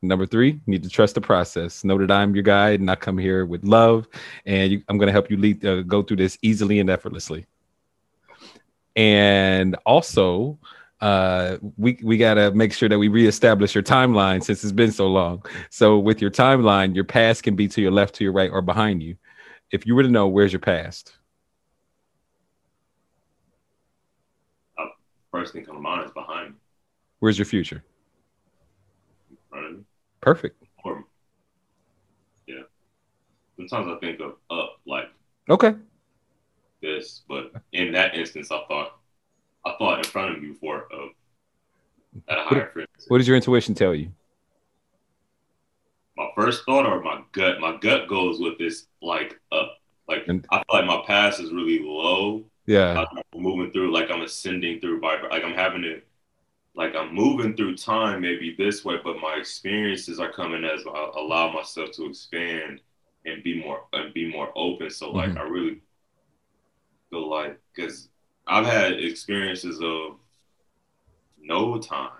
[0.00, 1.82] Number three, you need to trust the process.
[1.82, 4.06] Know that I'm your guide, and I come here with love,
[4.46, 7.46] and you, I'm going to help you lead, uh, go through this easily and effortlessly.
[8.94, 10.58] And also,
[11.00, 15.06] uh, we we gotta make sure that we reestablish your timeline since it's been so
[15.06, 15.44] long.
[15.70, 18.60] So with your timeline, your past can be to your left, to your right, or
[18.60, 19.16] behind you.
[19.70, 21.16] If you were to know, where's your past?
[24.76, 24.86] Uh,
[25.30, 26.54] first thing coming to mind is behind.
[27.20, 27.84] Where's your future?
[30.20, 30.62] Perfect.
[30.84, 31.04] Or,
[32.46, 32.62] yeah.
[33.56, 35.10] Sometimes I think of up, like
[35.48, 35.74] okay,
[36.82, 38.98] this, but in that instance, I thought
[39.64, 41.10] I thought in front of you before of
[42.28, 43.06] uh, at a higher what, frequency.
[43.08, 44.10] What does your intuition tell you?
[46.16, 47.60] My first thought or my gut?
[47.60, 49.74] My gut goes with this like up.
[50.08, 52.44] Like and, I feel like my past is really low.
[52.66, 53.04] Yeah.
[53.34, 56.00] I'm moving through like I'm ascending through vibra- like I'm having to
[56.78, 61.10] like I'm moving through time maybe this way, but my experiences are coming as I
[61.16, 62.80] allow myself to expand
[63.26, 64.88] and be more and be more open.
[64.88, 65.38] So like mm-hmm.
[65.38, 65.82] I really
[67.10, 68.08] feel like because
[68.46, 70.18] I've had experiences of
[71.40, 72.12] no time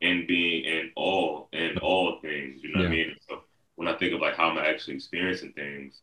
[0.00, 2.62] and being in all in all things.
[2.62, 2.88] You know yeah.
[2.88, 3.16] what I mean?
[3.28, 3.40] So
[3.76, 6.00] when I think of like how I'm actually experiencing things,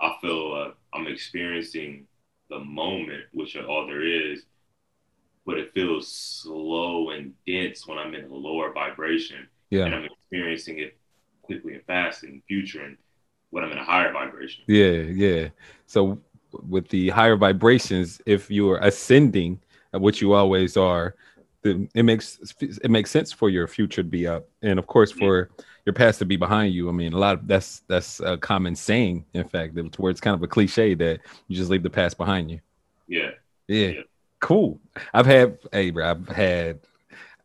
[0.00, 2.06] I feel uh, I'm experiencing
[2.50, 4.42] the moment, which all there is,
[5.46, 9.48] but it feels slow and dense when I'm in a lower vibration.
[9.70, 9.86] Yeah.
[9.86, 10.96] And I'm experiencing it
[11.42, 12.96] quickly and fast in the future and
[13.50, 14.64] when I'm in a higher vibration.
[14.66, 15.48] Yeah, yeah.
[15.86, 16.18] So
[16.68, 19.60] with the higher vibrations, if you are ascending,
[19.94, 21.14] uh, which you always are,
[21.64, 25.48] it makes it makes sense for your future to be up, and of course for
[25.86, 26.90] your past to be behind you.
[26.90, 29.24] I mean, a lot of that's that's a common saying.
[29.32, 32.50] In fact, where it's kind of a cliche that you just leave the past behind
[32.50, 32.60] you.
[33.08, 33.30] Yeah.
[33.66, 33.86] Yeah.
[33.88, 34.00] yeah.
[34.44, 34.78] Cool.
[35.14, 36.80] I've had, hey, bro, I've had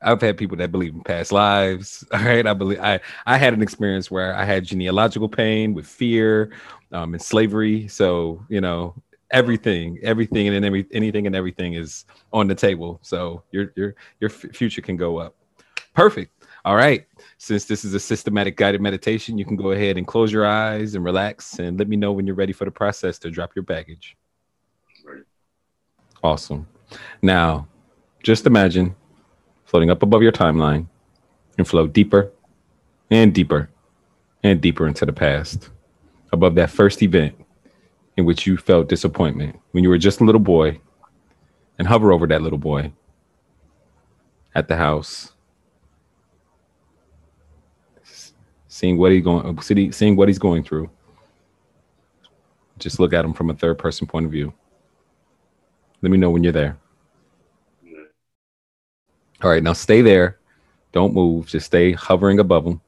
[0.01, 2.05] I've had people that believe in past lives.
[2.11, 2.45] All right.
[2.45, 6.51] I believe I, I had an experience where I had genealogical pain with fear
[6.91, 7.87] um, and slavery.
[7.87, 12.99] So, you know, everything, everything and every, anything and everything is on the table.
[13.01, 15.37] So your, your, your future can go up.
[15.93, 16.43] Perfect.
[16.65, 17.05] All right.
[17.37, 20.95] Since this is a systematic guided meditation, you can go ahead and close your eyes
[20.95, 23.63] and relax and let me know when you're ready for the process to drop your
[23.63, 24.17] baggage.
[26.21, 26.67] Awesome.
[27.21, 27.67] Now,
[28.23, 28.95] just imagine
[29.65, 30.87] floating up above your timeline
[31.57, 32.31] and float deeper
[33.11, 33.69] and deeper
[34.43, 35.69] and deeper into the past,
[36.31, 37.35] above that first event
[38.17, 40.79] in which you felt disappointment when you were just a little boy,
[41.77, 42.91] and hover over that little boy
[44.53, 45.31] at the house,
[48.67, 50.89] seeing what he's going, seeing what he's going through.
[52.77, 54.53] Just look at him from a third person point of view.
[56.01, 56.77] Let me know when you're there.
[59.41, 60.37] All right, now stay there.
[60.91, 61.47] Don't move.
[61.47, 62.81] Just stay hovering above them.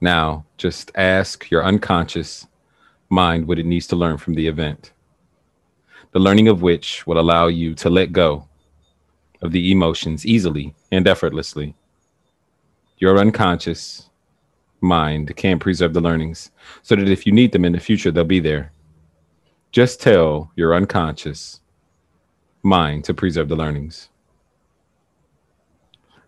[0.00, 2.46] Now, just ask your unconscious
[3.08, 4.92] mind what it needs to learn from the event.
[6.12, 8.48] The learning of which will allow you to let go
[9.42, 11.74] of the emotions easily and effortlessly
[13.02, 14.10] your unconscious
[14.80, 16.52] mind can preserve the learnings
[16.82, 18.70] so that if you need them in the future, they'll be there.
[19.72, 21.61] Just tell your unconscious
[22.62, 24.08] mind to preserve the learnings.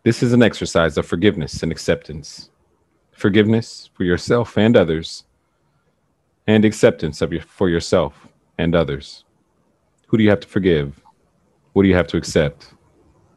[0.02, 2.50] This is an exercise of forgiveness and acceptance.
[3.12, 5.24] Forgiveness for yourself and others,
[6.46, 8.28] and acceptance of your, for yourself
[8.58, 9.24] and others.
[10.08, 11.00] Who do you have to forgive?
[11.72, 12.74] What do you have to accept?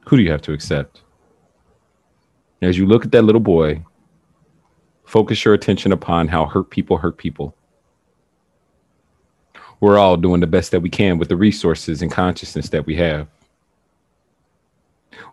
[0.08, 1.04] Who do you have to accept?
[2.62, 3.84] As you look at that little boy,
[5.06, 7.56] focus your attention upon how hurt people hurt people.
[9.80, 12.96] We're all doing the best that we can with the resources and consciousness that we
[12.96, 13.28] have.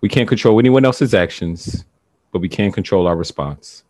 [0.01, 1.85] We can't control anyone else's actions,
[2.31, 3.85] but we can control our response.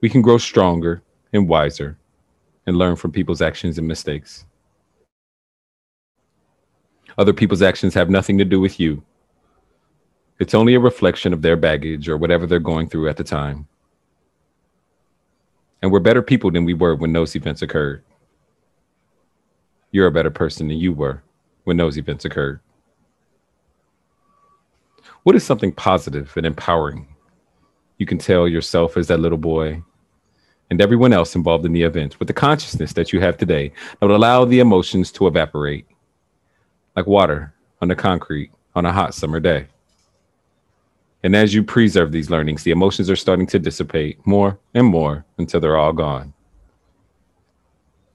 [0.00, 1.98] We can grow stronger and wiser
[2.66, 4.46] and learn from people's actions and mistakes.
[7.18, 9.02] Other people's actions have nothing to do with you.
[10.38, 13.68] It's only a reflection of their baggage or whatever they're going through at the time.
[15.82, 18.02] And we're better people than we were when those events occurred.
[19.92, 21.22] You're a better person than you were
[21.64, 22.60] when those events occurred.
[25.22, 27.06] What is something positive and empowering
[27.98, 29.80] you can tell yourself as that little boy
[30.70, 33.70] and everyone else involved in the event with the consciousness that you have today
[34.00, 35.86] that would allow the emotions to evaporate
[36.96, 39.68] like water on the concrete on a hot summer day?
[41.22, 45.24] And as you preserve these learnings, the emotions are starting to dissipate more and more
[45.38, 46.32] until they're all gone.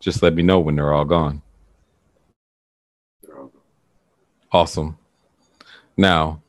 [0.02, 1.42] Just let me know when they're all gone.
[4.52, 4.98] Awesome.
[5.98, 6.42] Now,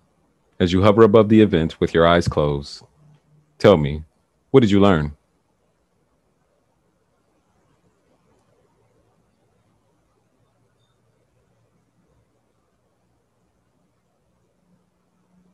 [0.61, 2.85] as you hover above the event with your eyes closed,
[3.59, 4.05] tell me,
[4.51, 5.17] what did you learn?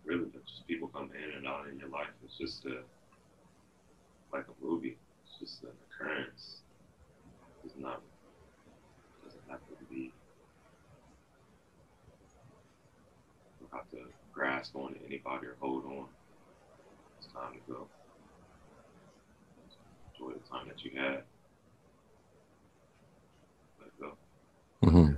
[0.05, 2.09] Really, just people come in and out in your life.
[2.25, 2.83] It's just a,
[4.33, 4.99] like a movie.
[5.25, 6.61] It's just an occurrence.
[7.65, 8.03] It's not.
[9.23, 9.97] It doesn't have to be.
[9.97, 10.13] You
[13.61, 13.97] don't have to
[14.65, 16.07] grasp on to anybody or hold on.
[17.19, 17.87] It's time to go.
[20.15, 21.23] Enjoy the time that you had.
[23.81, 24.13] Let go.
[24.85, 25.15] Mm-hmm.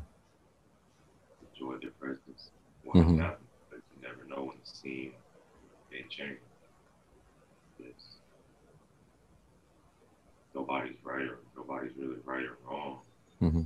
[1.53, 2.51] Enjoy their presence.
[2.83, 3.19] When Mhm.
[3.19, 5.13] it happens, but you never know when the scene
[5.91, 6.39] may change.
[7.79, 8.17] It's,
[10.55, 13.01] nobody's right or nobody's really right or wrong.
[13.43, 13.63] Mm-hmm.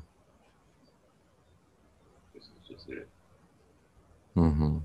[2.35, 3.09] This is just it.
[4.37, 4.79] Mm-hmm.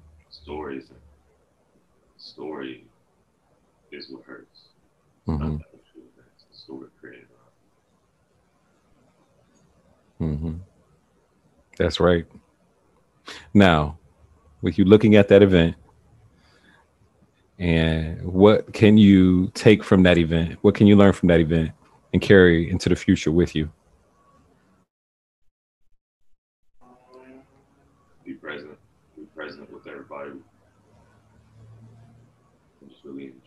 [0.46, 0.92] Stories.
[2.18, 2.86] Story
[3.92, 4.60] is what hurts.
[5.28, 5.44] Mm-hmm.
[5.44, 6.46] Not actual events.
[6.52, 7.26] Story created.
[10.22, 10.54] Mm-hmm.
[11.80, 12.28] That's right.
[13.56, 13.98] Now,
[14.62, 15.76] with you looking at that event,
[17.58, 20.60] and what can you take from that event?
[20.62, 21.72] What can you learn from that event
[22.14, 23.72] and carry into the future with you?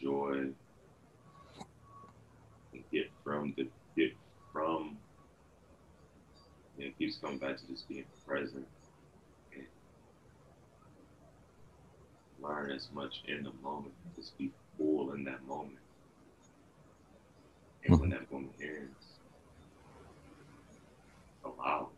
[0.09, 0.54] Enjoy and
[2.92, 4.12] get from the get
[4.52, 4.96] from
[6.76, 8.66] and it keeps coming back to just being present
[9.52, 9.64] and
[12.40, 13.92] learn as much in the moment.
[14.16, 15.78] Just be full in that moment.
[17.84, 19.18] And when that moment ends,
[21.44, 21.88] allow.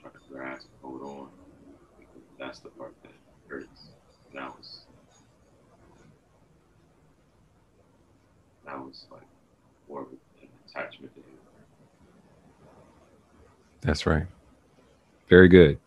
[0.00, 1.28] Try to grasp, hold on.
[2.38, 3.12] That's the part that
[3.48, 3.90] hurts.
[4.32, 4.86] That was
[8.68, 9.22] that was like
[9.88, 11.38] more of an attachment to him.
[13.80, 14.26] That's right.
[15.28, 15.78] Very good.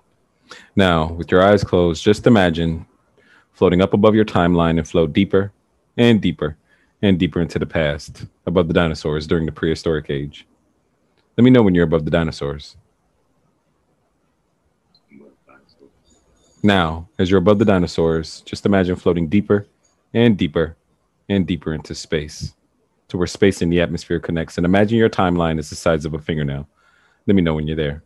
[0.76, 2.86] Now, with your eyes closed, just imagine
[3.54, 5.52] floating up above your timeline and float deeper
[5.98, 6.58] and deeper
[7.02, 10.46] and deeper into the past, above the dinosaurs during the prehistoric age.
[11.38, 12.78] Let me know when you're above the dinosaurs.
[16.64, 19.68] Now, as you're above the dinosaurs, just imagine floating deeper
[20.14, 20.78] and deeper
[21.28, 22.54] and deeper into space
[23.08, 24.58] to where space and the atmosphere connects.
[24.58, 26.68] And imagine your timeline is the size of a fingernail.
[27.28, 28.04] Let me know when you're there.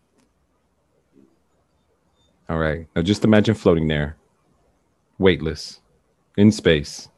[2.50, 2.88] All right.
[2.96, 4.18] Now just imagine floating there,
[5.18, 5.80] weightless,
[6.38, 7.10] in space,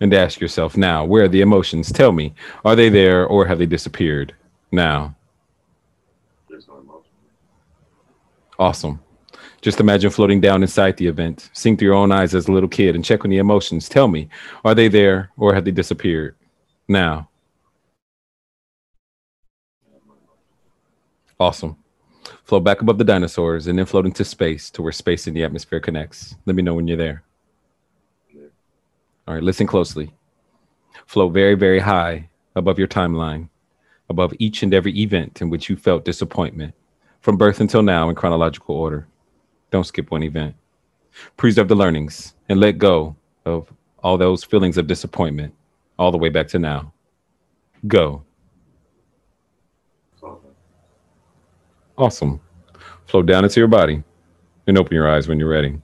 [0.00, 1.92] and ask yourself now, where are the emotions?
[1.92, 2.34] Tell me,
[2.64, 4.34] are they there or have they disappeared?
[4.72, 5.14] Now,
[6.48, 7.12] There's no emotion.
[8.58, 9.00] Awesome.
[9.60, 12.68] Just imagine floating down inside the event, seeing through your own eyes as a little
[12.68, 13.88] kid, and check on the emotions.
[13.88, 14.28] Tell me,
[14.64, 16.34] are they there or have they disappeared?
[16.88, 17.28] Now,
[21.38, 21.76] awesome.
[22.44, 25.44] Float back above the dinosaurs and then float into space to where space and the
[25.44, 26.36] atmosphere connects.
[26.44, 27.22] Let me know when you're there.
[29.28, 30.12] All right, listen closely.
[31.06, 33.48] Float very, very high above your timeline,
[34.08, 36.74] above each and every event in which you felt disappointment
[37.20, 39.06] from birth until now in chronological order.
[39.70, 40.54] Don't skip one event.
[41.36, 43.72] Preserve the learnings and let go of
[44.02, 45.52] all those feelings of disappointment
[45.98, 46.92] all the way back to now.
[47.86, 48.25] Go.
[51.98, 52.40] Awesome.
[53.06, 54.02] Flow down into your body
[54.66, 55.80] and open your eyes when you're ready.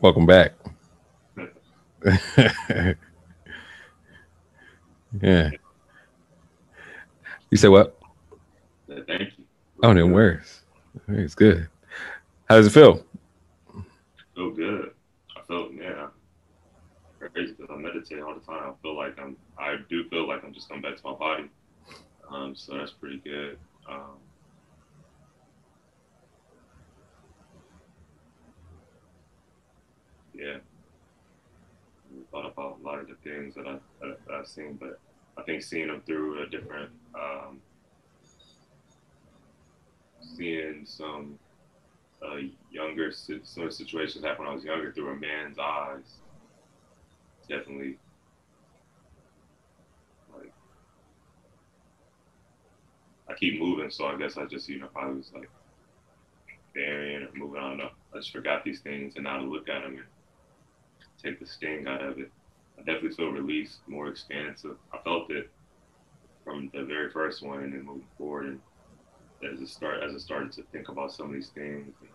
[0.00, 0.52] Welcome back.
[5.20, 5.50] yeah.
[7.50, 7.98] You say what?
[9.06, 9.44] Thank you.
[9.82, 10.62] Oh, then where's?
[11.08, 11.68] It's good.
[12.48, 13.04] How does it feel?
[14.34, 14.90] Feel good.
[15.36, 16.08] I feel yeah.
[17.18, 18.70] Crazy because I meditate all the time.
[18.70, 19.36] I feel like I'm.
[19.58, 21.50] I do feel like I'm just coming back to my body.
[22.30, 23.58] Um, so that's pretty good.
[23.88, 24.18] Um,
[30.34, 30.58] yeah.
[32.10, 34.98] I thought about a lot of the things that, I, that, I've seen, but
[35.36, 37.60] I think seeing them through a different, um,
[40.20, 41.38] seeing some
[42.22, 42.36] uh,
[42.70, 46.18] younger some situations happen when I was younger through a man's eyes,
[47.48, 47.96] definitely
[50.34, 50.52] like
[53.30, 55.50] I keep moving, so I guess I just you know probably was like
[56.74, 57.80] burying or moving on.
[57.80, 60.06] I just forgot these things, and now to look at them and
[61.22, 62.32] take the sting out of it.
[62.78, 64.76] I definitely feel released, more expansive.
[64.92, 65.50] I felt it
[66.44, 70.18] from the very first one, and then moving forward, and as it start as I
[70.18, 72.10] started to think about some of these things, and,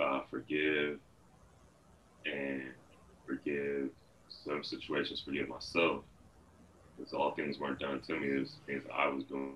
[0.00, 1.00] uh, forgive
[2.26, 2.74] and
[3.26, 3.90] forgive
[4.28, 6.04] some situations, forgive myself,
[6.98, 8.28] because all things weren't done to me.
[8.28, 9.52] It was things I was doing,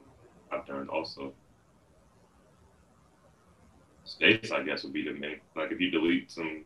[0.52, 1.32] I've done also.
[4.04, 5.40] Space, I guess, would be the main.
[5.56, 6.64] Like if you delete some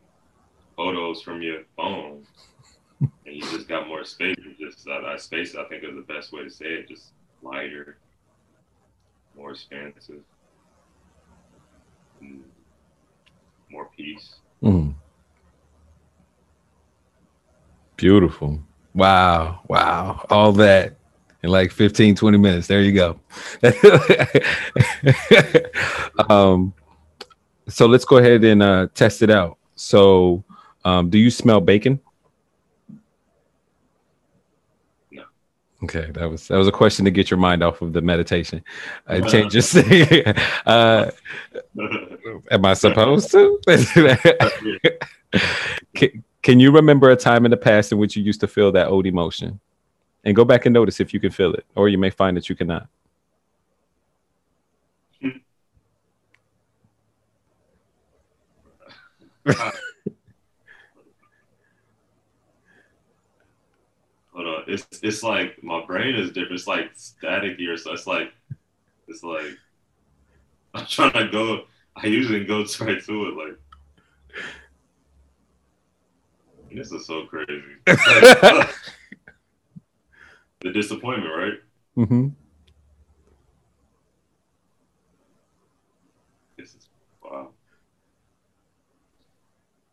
[0.75, 2.25] photos from your phone
[3.01, 4.35] and you just got more space.
[4.59, 6.89] Just that space, I think, is the best way to say it.
[6.89, 7.11] Just
[7.41, 7.97] lighter,
[9.35, 10.21] more expansive,
[13.71, 14.35] more peace.
[14.63, 14.95] Mm.
[17.95, 18.59] Beautiful.
[18.97, 19.61] Wow.
[19.67, 20.25] Wow.
[20.31, 20.95] All that
[21.43, 22.65] in like 15, 20 minutes.
[22.65, 23.19] There you go.
[26.29, 26.73] um,
[27.69, 29.59] so let's go ahead and uh, test it out.
[29.75, 30.43] So
[30.83, 31.99] um, do you smell bacon?
[35.11, 35.25] No.
[35.83, 38.63] Okay, that was that was a question to get your mind off of the meditation.
[39.07, 39.61] I uh, change your
[40.65, 41.11] uh,
[42.49, 43.59] am I supposed to?
[45.93, 48.71] can, can you remember a time in the past in which you used to feel
[48.71, 49.59] that old emotion?
[50.23, 52.47] And go back and notice if you can feel it, or you may find that
[52.47, 52.87] you cannot.
[55.21, 55.29] Uh,
[64.33, 64.63] Hold on.
[64.67, 66.53] It's it's like my brain is different.
[66.53, 67.75] It's like static here.
[67.75, 68.31] So it's like
[69.09, 69.57] it's like
[70.73, 71.65] I'm trying to go.
[71.97, 73.35] I usually go right to it.
[73.35, 73.59] Like
[76.71, 77.61] this is so crazy.
[80.61, 81.53] the disappointment, right?
[81.97, 82.27] Mm-hmm.
[86.57, 86.89] This is
[87.23, 87.49] wow.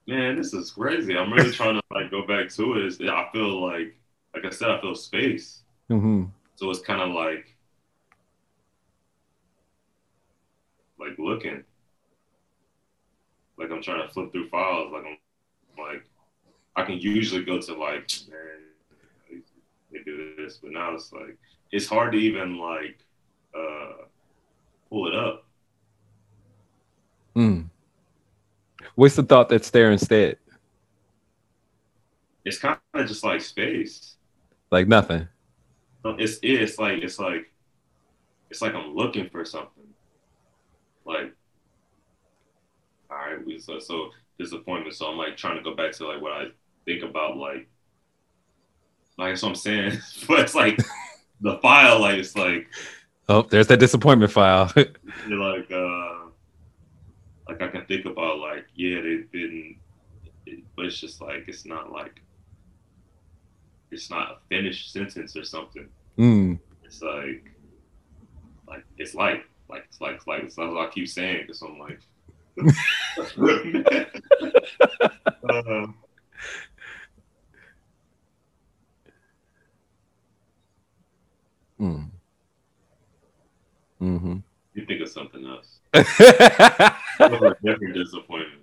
[0.06, 1.16] Man, this is crazy.
[1.16, 2.84] I'm really trying to like go back to it.
[2.84, 3.96] It's, I feel like
[4.34, 5.62] like I said, I feel space.
[5.90, 6.24] Mm-hmm.
[6.56, 7.56] So it's kind of like,
[10.98, 11.64] like looking,
[13.58, 14.92] like I'm trying to flip through files.
[14.92, 15.20] Like I'm like,
[16.84, 19.42] I can usually go to like, man,
[19.90, 21.38] they do this, but now it's like,
[21.72, 22.98] it's hard to even like
[23.56, 24.04] uh,
[24.90, 25.46] pull it up.
[27.34, 27.62] Hmm.
[28.96, 30.36] What's the thought that's there instead?
[32.44, 34.16] It's kind of just like space.
[34.70, 35.26] Like nothing.
[36.04, 37.50] It's it's like it's like
[38.50, 39.84] it's like I'm looking for something.
[41.06, 41.32] Like,
[43.10, 44.94] all right, we so so disappointment.
[44.94, 46.44] So I'm like trying to go back to like what I
[46.84, 47.68] think about like
[49.18, 49.98] like that's what I'm saying.
[50.28, 50.78] but it's like
[51.40, 52.68] the file, like it's like
[53.28, 54.70] Oh, there's that disappointment file.
[54.76, 56.10] like uh
[57.48, 59.76] like I can think about like, yeah, they've been
[60.76, 62.20] but it's just like it's not like
[63.90, 65.88] it's not a finished sentence or something.
[66.18, 66.58] Mm.
[66.84, 67.50] It's like,
[68.66, 71.78] like it's like, like it's like, it's like it's like I keep saying because I'm
[71.78, 72.00] like.
[75.48, 75.86] uh,
[81.84, 82.08] Mm.
[84.00, 84.36] Mm-hmm.
[84.72, 85.80] You think of something else.
[87.62, 88.62] different disappointment.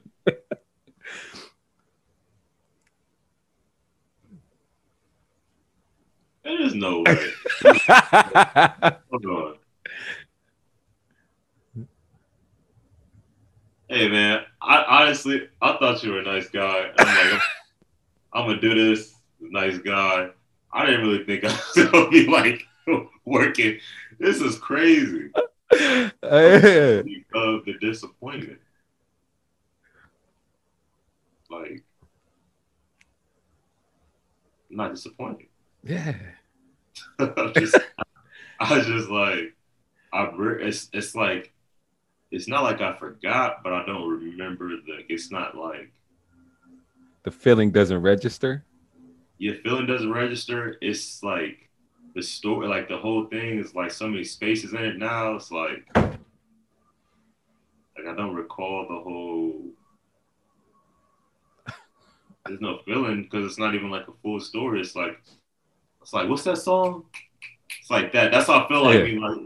[6.43, 7.31] There is no way.
[9.11, 9.55] Hold on.
[13.87, 16.89] Hey man, I honestly I thought you were a nice guy.
[16.97, 17.39] I'm like, I'm,
[18.33, 20.29] I'm gonna do this, nice guy.
[20.73, 22.65] I didn't really think I was gonna be like
[23.25, 23.79] working.
[24.19, 25.29] This is crazy.
[25.73, 28.59] Of the disappointment.
[31.49, 31.83] Like,
[34.69, 35.47] I'm not disappointed.
[35.83, 36.15] yeah.
[37.19, 37.77] I'm just,
[38.59, 39.55] I was just like,
[40.13, 41.51] I re- it's it's like,
[42.31, 44.99] it's not like I forgot, but I don't remember the.
[45.09, 45.91] It's not like
[47.23, 48.65] The feeling doesn't register.
[49.37, 50.77] your feeling doesn't register.
[50.81, 51.69] It's like
[52.15, 55.35] the story, like the whole thing is like so many spaces in it now.
[55.35, 56.15] It's like, like
[58.07, 59.61] I don't recall the whole.
[62.45, 64.81] There's no feeling because it's not even like a full story.
[64.81, 65.21] It's like,
[66.01, 67.05] it's like what's that song?
[67.79, 68.31] It's like that.
[68.31, 68.97] That's how I feel like.
[68.99, 69.03] Yeah.
[69.03, 69.37] being like,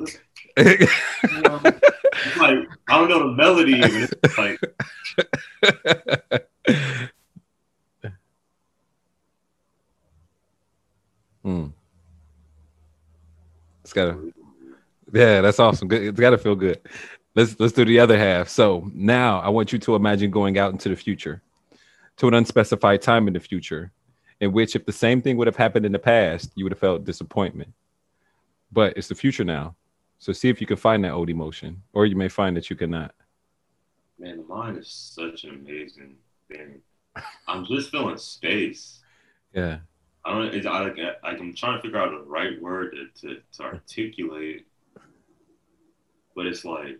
[0.57, 2.57] you know, it's like
[2.87, 3.73] I don't know the melody.
[3.73, 4.07] Even.
[4.23, 4.59] It's like
[11.45, 11.67] Hmm.
[13.85, 14.33] It's gotta,
[15.13, 15.87] yeah, that's awesome.
[15.87, 16.01] Good.
[16.01, 16.81] It's gotta feel good.
[17.35, 18.49] Let's let's do the other half.
[18.49, 21.43] So now I want you to imagine going out into the future,
[22.17, 23.91] to an unspecified time in the future,
[24.39, 26.79] in which if the same thing would have happened in the past, you would have
[26.79, 27.71] felt disappointment.
[28.71, 29.75] But it's the future now.
[30.17, 32.75] So see if you can find that old emotion, or you may find that you
[32.75, 33.13] cannot.
[34.17, 36.15] man, the mind is such an amazing
[36.49, 36.81] thing.
[37.47, 38.99] I'm just feeling space.
[39.53, 39.77] Yeah.
[40.25, 40.53] I don't.
[40.53, 43.63] It's, I, like, like I'm trying to figure out the right word to, to, to
[43.63, 44.67] articulate,
[46.35, 46.99] but it's like,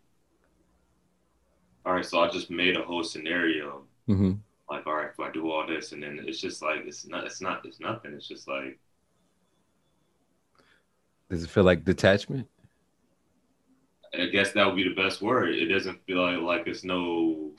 [1.85, 2.05] all right.
[2.05, 3.83] So I just made a whole scenario.
[4.07, 7.07] hmm Like, all right, if I do all this, and then it's just like it's
[7.07, 7.25] not.
[7.25, 7.65] It's not.
[7.65, 8.13] It's nothing.
[8.13, 8.79] It's just like
[11.29, 12.47] Does it feel like detachment?
[14.17, 15.49] I guess that would be the best word.
[15.55, 17.51] It doesn't feel like like it's no.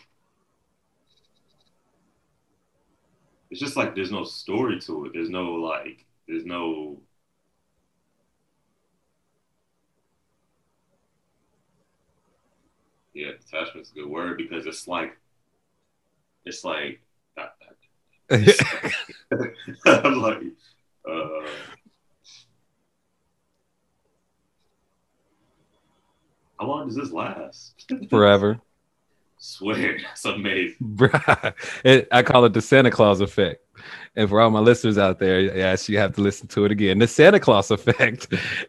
[3.51, 5.13] It's just like there's no story to it.
[5.15, 6.05] There's no like.
[6.27, 7.01] There's no.
[13.15, 15.17] Yeah, detachment's a good word because it's like.
[16.45, 17.01] It's like.
[19.87, 20.43] I'm like.
[21.09, 21.47] Uh,
[26.59, 27.85] how long does this last?
[28.11, 28.61] Forever.
[29.47, 30.75] Swear, that's amazing.
[30.83, 33.63] Bruh, it, I call it the Santa Claus effect.
[34.17, 36.99] And for all my listeners out there, yes, you have to listen to it again.
[36.99, 38.27] The Santa Claus effect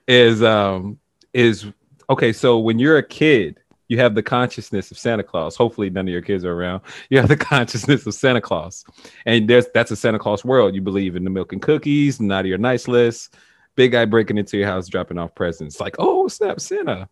[0.07, 0.99] is um
[1.33, 1.65] is
[2.11, 2.31] okay.
[2.31, 5.55] So when you're a kid, you have the consciousness of Santa Claus.
[5.55, 6.81] Hopefully, none of your kids are around.
[7.09, 8.85] You have the consciousness of Santa Claus,
[9.25, 10.75] and there's that's a Santa Claus world.
[10.75, 13.35] You believe in the milk and cookies, not your nice list,
[13.75, 15.79] big guy breaking into your house, dropping off presents.
[15.79, 17.09] Like, oh snap, Santa.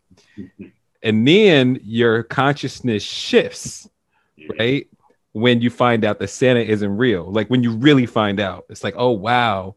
[1.05, 3.87] And then your consciousness shifts
[4.35, 4.47] Yeah.
[4.59, 4.87] right?
[5.31, 8.83] When you find out that Santa isn't real, like when you really find out, it's
[8.83, 9.75] like, oh wow,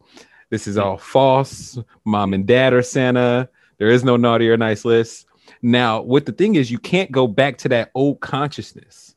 [0.50, 1.78] this is all false.
[2.04, 3.48] Mom and dad are Santa.
[3.76, 5.26] There is no naughty or nice list.
[5.60, 9.16] Now, what the thing is, you can't go back to that old consciousness.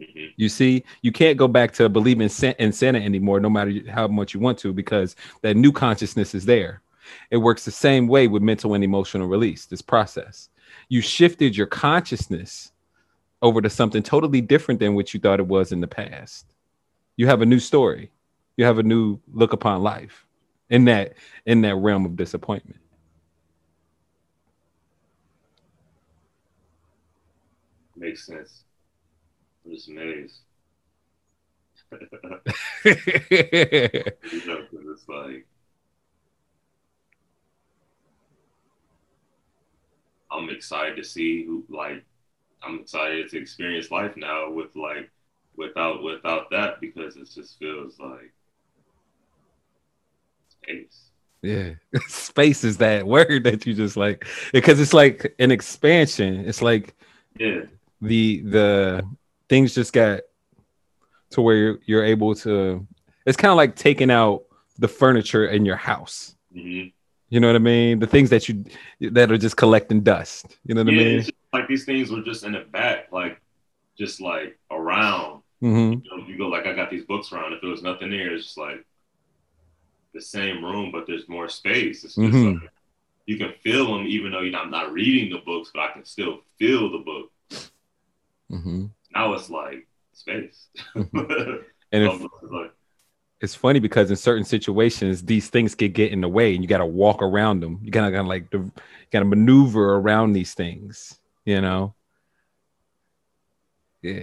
[0.00, 0.32] Mhm.
[0.36, 4.34] You see, you can't go back to believing in Santa anymore, no matter how much
[4.34, 6.80] you want to, because that new consciousness is there.
[7.30, 10.48] It works the same way with mental and emotional release, this process.
[10.88, 12.72] You shifted your consciousness
[13.42, 16.46] over to something totally different than what you thought it was in the past.
[17.16, 18.10] You have a new story.
[18.56, 20.26] You have a new look upon life
[20.70, 21.14] in that
[21.44, 22.80] in that realm of disappointment.
[27.96, 28.64] Makes sense.
[29.64, 30.40] I'm just amazed.
[32.84, 35.46] You know, it's like
[40.34, 42.04] I'm excited to see who like
[42.62, 45.10] I'm excited to experience life now with like
[45.56, 48.32] without without that because it just feels like
[50.48, 51.10] space.
[51.42, 51.70] Yeah.
[52.08, 56.46] space is that word that you just like because it's like an expansion.
[56.46, 56.94] It's like
[57.38, 57.62] Yeah.
[58.00, 59.02] the the
[59.48, 60.20] things just got
[61.30, 62.86] to where you're, you're able to
[63.26, 64.44] it's kind of like taking out
[64.78, 66.86] the furniture in your house hmm
[67.34, 68.64] you know what i mean the things that you
[69.00, 72.22] that are just collecting dust you know what Yeah, i mean like these things were
[72.22, 73.40] just in the back, like
[73.98, 75.42] just like around.
[75.60, 77.52] hmm You know, you go like I got these books around.
[77.54, 78.84] If there was nothing there, it's just like
[80.14, 82.04] the same room, but there's more space.
[82.04, 82.60] It's just Mhm.
[82.62, 82.70] like,
[83.26, 85.92] you can feel them, even though you're not, I'm not reading the books, but I
[85.92, 87.32] can still feel the book.
[88.50, 90.68] hmm Now it's like space.
[90.94, 92.10] and it,
[93.44, 96.68] It's funny because in certain situations these things could get in the way and you
[96.68, 98.72] got to walk around them you gotta, gotta like you
[99.12, 101.94] gotta maneuver around these things you know
[104.00, 104.22] yeah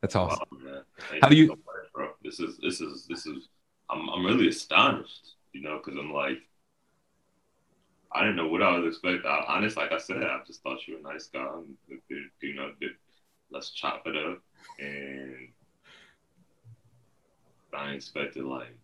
[0.00, 0.82] that's awesome Wow,
[1.20, 2.08] How do you- so much, bro?
[2.24, 3.48] This is this is this is.
[3.90, 6.38] I'm I'm really astonished, you know, because I'm like,
[8.12, 9.30] I didn't know what I was expecting.
[9.30, 11.46] I, honest, like I said, I just thought you were a nice guy.
[12.40, 12.70] You know,
[13.50, 14.40] let's chop it up,
[14.78, 15.48] and
[17.74, 18.76] I expected like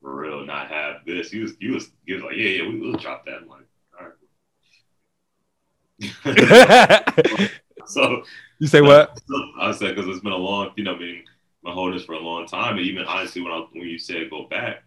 [0.00, 1.30] for real not have this.
[1.30, 3.38] He was he was he was like, yeah, yeah, we will drop that.
[3.42, 3.66] I'm like,
[3.98, 4.06] all
[7.26, 7.50] right.
[7.86, 8.22] so
[8.58, 9.18] you say what
[9.60, 11.24] I said because it's been a long, you know, been
[11.64, 12.76] been holding this for a long time.
[12.76, 14.84] And even honestly, when I when you said go back,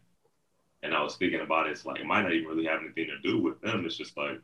[0.84, 3.08] and I was thinking about it, it's like it might not even really have anything
[3.08, 3.86] to do with them.
[3.86, 4.40] It's just like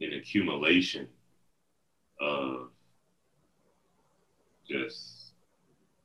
[0.00, 1.08] an accumulation
[2.20, 2.68] of
[4.68, 5.23] just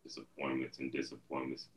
[0.10, 1.68] disappointments and disappointments,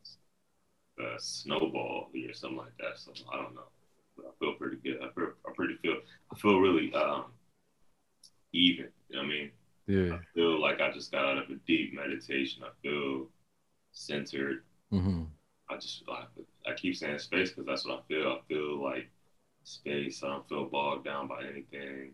[1.03, 2.99] uh, snowball or something like that.
[2.99, 3.69] So I don't know,
[4.17, 4.99] but I feel pretty good.
[5.03, 5.97] I feel, I pretty feel,
[6.33, 7.27] I feel really um,
[8.53, 8.89] even.
[9.09, 9.51] You know I mean?
[9.87, 12.63] yeah I feel like I just got out of a deep meditation.
[12.65, 13.29] I feel
[13.93, 14.65] centered.
[14.91, 15.25] hmm
[15.71, 16.25] I just I,
[16.71, 18.29] I keep saying space because that's what I feel.
[18.33, 19.09] I feel like
[19.65, 20.23] space.
[20.23, 22.13] I don't feel bogged down by anything.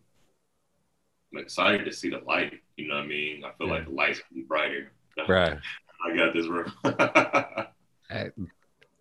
[1.32, 2.54] I'm excited to see the light.
[2.76, 3.44] You know what I mean?
[3.44, 3.74] I feel Yeah.
[3.74, 4.92] like the light's brighter.
[5.28, 5.58] right
[6.04, 6.72] I got this room.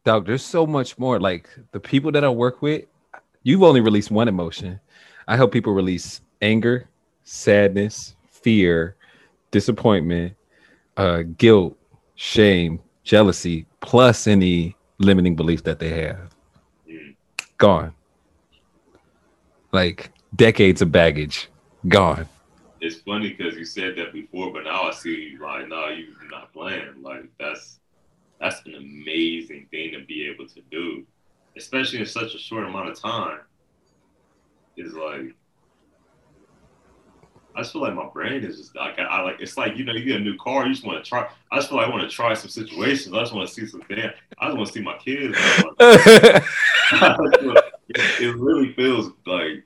[0.04, 1.20] dog there's so much more.
[1.20, 2.86] Like the people that i work with
[3.44, 4.80] you've only released one emotion.
[5.28, 6.88] I help people release anger
[7.24, 8.96] sadness fear
[9.52, 10.34] disappointment
[10.96, 11.78] uh guilt
[12.16, 16.36] shame jealousy plus any limiting belief that they have.
[16.90, 17.16] Mm.
[17.58, 17.94] gone.
[19.72, 21.50] Like decades of baggage.
[21.88, 22.28] Gone
[22.80, 26.30] it's funny because you said that before, but now I see you like, no, you're
[26.30, 27.02] not playing.
[27.02, 27.80] Like that's
[28.40, 31.06] that's an amazing thing to be able to do,
[31.56, 33.40] especially in such a short amount of time.
[34.76, 35.36] Is like
[37.56, 39.84] I just feel like my brain is just like I, I like it's like you
[39.84, 41.88] know you get a new car you just want to try I just feel like
[41.88, 44.58] I want to try some situations I just want to see some damn I just
[44.58, 45.36] want to see my kids
[45.80, 46.44] it,
[47.90, 49.64] it really feels like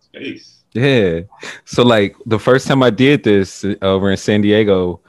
[0.00, 1.20] space Yeah.
[1.64, 5.00] So like the first time I did this uh, over in San Diego,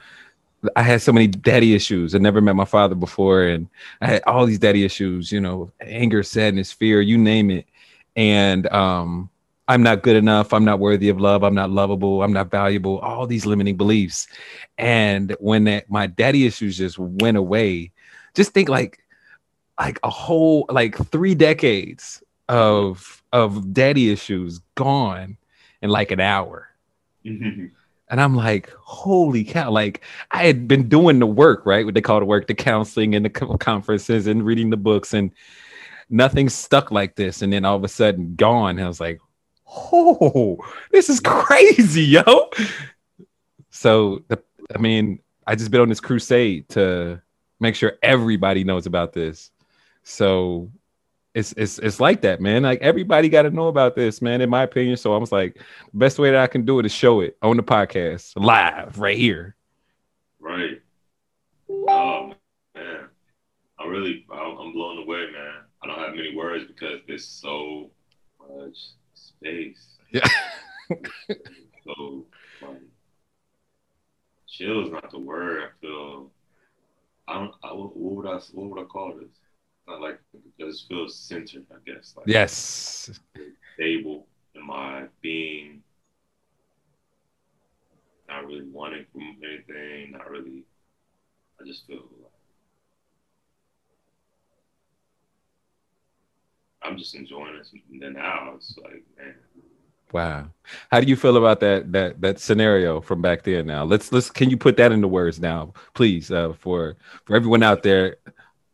[0.76, 2.14] I had so many daddy issues.
[2.14, 3.68] I never met my father before, and
[4.00, 5.30] I had all these daddy issues.
[5.32, 7.66] You know, anger, sadness, fear, you name it.
[8.16, 9.30] And um,
[9.68, 10.52] I'm not good enough.
[10.52, 11.42] I'm not worthy of love.
[11.42, 12.22] I'm not lovable.
[12.22, 12.98] I'm not valuable.
[12.98, 14.26] All these limiting beliefs.
[14.78, 17.92] And when that my daddy issues just went away,
[18.34, 19.00] just think like
[19.78, 25.36] like a whole like three decades of of daddy issues gone
[25.84, 26.70] in like an hour.
[27.24, 27.66] Mm-hmm.
[28.08, 29.70] And I'm like, holy cow.
[29.70, 30.00] Like,
[30.30, 31.84] I had been doing the work, right?
[31.84, 35.12] What they call the work, the counseling and the co- conferences and reading the books,
[35.12, 35.30] and
[36.08, 37.42] nothing stuck like this.
[37.42, 38.78] And then all of a sudden, gone.
[38.78, 39.20] And I was like,
[39.68, 40.56] oh,
[40.90, 42.50] this is crazy, yo.
[43.68, 44.42] So, the,
[44.74, 47.20] I mean, I just been on this crusade to
[47.60, 49.50] make sure everybody knows about this.
[50.02, 50.70] So,
[51.34, 52.62] it's it's it's like that, man.
[52.62, 54.40] Like everybody got to know about this, man.
[54.40, 55.54] In my opinion, so I was like,
[55.92, 58.98] the best way that I can do it is show it on the podcast live
[58.98, 59.56] right here.
[60.38, 60.80] Right.
[61.68, 62.34] Oh
[62.76, 63.08] man,
[63.80, 65.54] I really, I'm blown away, man.
[65.82, 67.90] I don't have many words because there's so
[68.48, 68.78] much
[69.14, 69.96] space.
[70.12, 70.28] Yeah.
[71.84, 72.26] so
[72.62, 72.80] like,
[74.46, 75.64] chill is not the word.
[75.64, 76.30] I feel.
[77.26, 77.54] I don't.
[77.64, 78.38] I, what would I?
[78.52, 79.30] What would I call this?
[79.88, 80.18] I like
[80.58, 81.66] because it feels centered.
[81.70, 82.14] I guess.
[82.16, 83.10] Like Yes,
[83.74, 85.82] stable in my being.
[88.28, 90.12] Not really wanting from anything.
[90.12, 90.64] Not really.
[91.60, 92.30] I just feel like
[96.82, 97.66] I'm just enjoying it.
[97.90, 99.34] And then now it's like, man,
[100.12, 100.46] wow.
[100.90, 103.66] How do you feel about that that that scenario from back then?
[103.66, 107.62] Now let's let's can you put that into words now, please, uh, for for everyone
[107.62, 108.16] out there.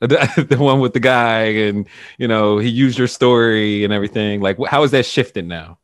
[0.49, 1.87] The, one with the guy and
[2.19, 5.79] you know he used your story and everything like how is that shifting now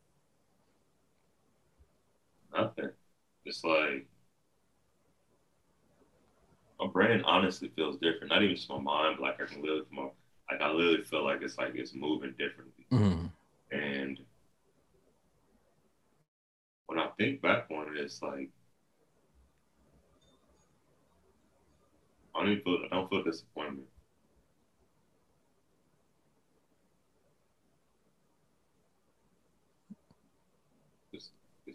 [2.53, 2.91] nothing.
[3.45, 4.09] It's like
[6.81, 8.29] my brain honestly feels different.
[8.31, 10.03] Not even just my mind, but like I can literally, my,
[10.51, 12.87] like I literally feel like it's like it's moving differently.
[12.93, 13.31] Mhm.
[13.71, 14.21] And
[16.87, 18.51] when I think back on it, it's like
[22.37, 23.89] I don't even feel I don't feel disappointment.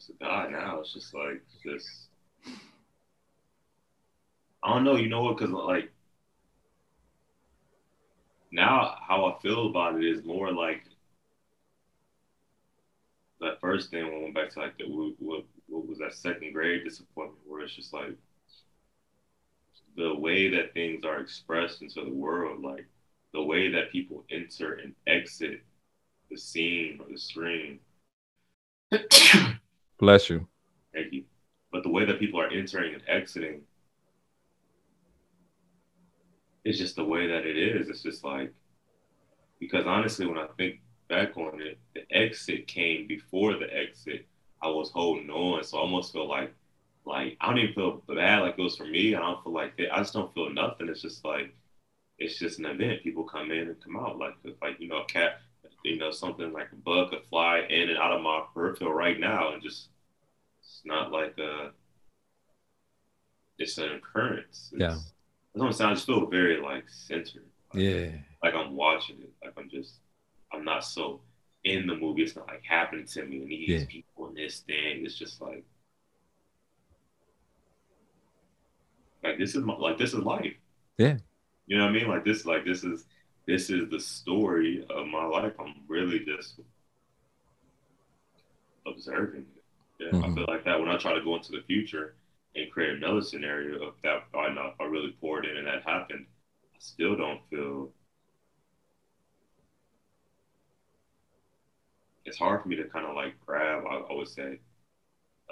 [0.01, 0.79] It's a guy now.
[0.79, 1.87] It's just like just
[4.63, 4.95] I don't know.
[4.95, 5.37] You know what?
[5.37, 5.91] Because like
[8.51, 10.85] now, how I feel about it is more like
[13.41, 14.85] that first thing when I went back to like the
[15.19, 18.17] what, what was that second grade disappointment where it's just like
[19.95, 22.87] the way that things are expressed into the world, like
[23.33, 25.61] the way that people enter and exit
[26.31, 27.79] the scene or the screen.
[30.01, 30.47] Bless you.
[30.93, 31.23] Thank you.
[31.71, 33.61] But the way that people are entering and exiting
[36.65, 37.87] is just the way that it is.
[37.87, 38.51] It's just like
[39.59, 44.25] because honestly, when I think back on it, the exit came before the exit.
[44.63, 46.51] I was holding on, so I almost feel like
[47.05, 49.13] like I don't even feel bad like it was for me.
[49.13, 49.89] I don't feel like it.
[49.91, 50.89] I just don't feel nothing.
[50.89, 51.53] It's just like
[52.17, 53.03] it's just an event.
[53.03, 54.33] People come in and come out like
[54.63, 55.41] like you know a cat,
[55.83, 59.19] you know something like a bug could fly in and out of my peripheral right
[59.19, 59.89] now, and just
[60.61, 61.71] it's not like a
[63.57, 64.71] it's an occurrence.
[64.73, 64.97] It's, yeah,
[65.59, 67.45] i I just feel very like centered.
[67.73, 68.09] Like, yeah,
[68.43, 69.31] like I'm watching it.
[69.43, 69.95] Like I'm just
[70.53, 71.21] I'm not so
[71.63, 72.23] in the movie.
[72.23, 73.85] It's not like happening to me and these yeah.
[73.87, 75.05] people and this thing.
[75.05, 75.63] It's just like
[79.23, 80.53] like this is my, like this is life.
[80.97, 81.17] Yeah.
[81.67, 82.07] You know what I mean?
[82.07, 83.05] Like this, like this is
[83.47, 85.53] this is the story of my life.
[85.59, 86.59] I'm really just
[88.85, 89.60] observing it.
[90.01, 90.31] Yeah, mm-hmm.
[90.31, 92.15] I feel like that when I try to go into the future
[92.55, 95.83] and create another scenario of that I know if I really poured in and that
[95.83, 96.25] happened,
[96.73, 97.91] I still don't feel
[102.25, 104.59] it's hard for me to kind of like grab, I, would say,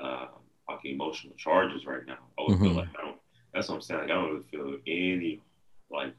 [0.02, 0.28] uh,
[0.68, 2.18] like emotional charges right now.
[2.38, 2.64] I would mm-hmm.
[2.64, 3.20] feel like I don't
[3.54, 4.02] that's what I'm saying.
[4.02, 5.42] Like, I don't really feel any
[5.92, 6.14] like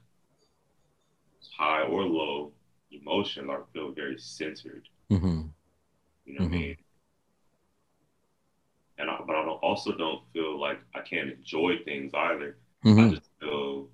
[1.57, 2.53] high or low
[2.91, 3.51] emotion.
[3.51, 4.89] I feel very centered.
[5.11, 5.43] Mm-hmm.
[6.27, 6.43] You know mm-hmm.
[6.43, 6.55] what I mm-hmm.
[6.55, 6.77] mean?
[8.99, 12.57] And I, but I don't, also don't feel like I can't enjoy things either.
[12.85, 13.01] Mm-hmm.
[13.01, 13.89] I just feel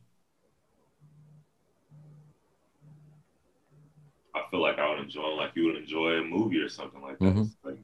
[4.35, 7.19] I feel like I would enjoy like you would enjoy a movie or something like
[7.19, 7.25] that.
[7.25, 7.69] Mm-hmm.
[7.69, 7.79] Like,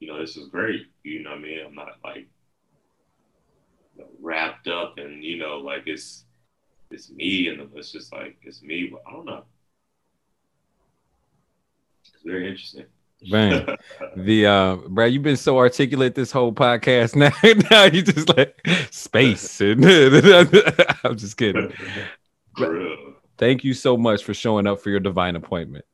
[0.00, 0.86] you know, this is great.
[1.02, 1.60] You know what I mean?
[1.66, 2.28] I'm not like
[4.20, 6.24] wrapped up and you know like it's
[6.90, 9.44] it's me and it's just like it's me but i don't know
[12.00, 12.86] it's very interesting
[13.30, 13.76] Man,
[14.16, 17.14] the uh Brad, you've been so articulate this whole podcast.
[17.24, 17.30] Now,
[17.70, 18.60] now you just like
[18.90, 19.60] space.
[19.60, 21.72] I'm just kidding.
[23.36, 25.84] Thank you so much for showing up for your divine appointment.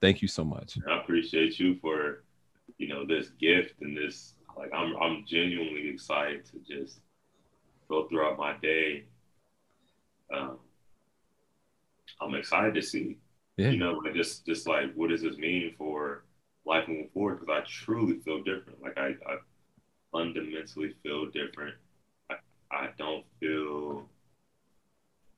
[0.00, 0.78] Thank you so much.
[0.88, 2.24] I appreciate you for
[2.78, 7.00] you know this gift and this like I'm I'm genuinely excited to just
[7.88, 9.04] go throughout my day,
[10.32, 10.58] um,
[12.20, 13.18] I'm excited to see.
[13.56, 13.70] Yeah.
[13.70, 16.24] You know, like just just like what does this mean for
[16.68, 17.40] life moving forward?
[17.40, 18.82] Because I truly feel different.
[18.82, 19.36] Like I, I
[20.12, 21.74] fundamentally feel different.
[22.30, 22.34] I,
[22.70, 24.08] I don't feel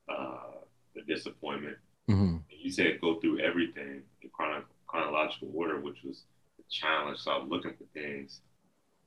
[0.08, 0.60] uh,
[0.94, 1.76] the disappointment.
[2.10, 2.36] Mm-hmm.
[2.50, 6.24] You said go through everything in chrono- chronological order, which was
[6.58, 7.18] a challenge.
[7.20, 8.40] So I'm looking for things,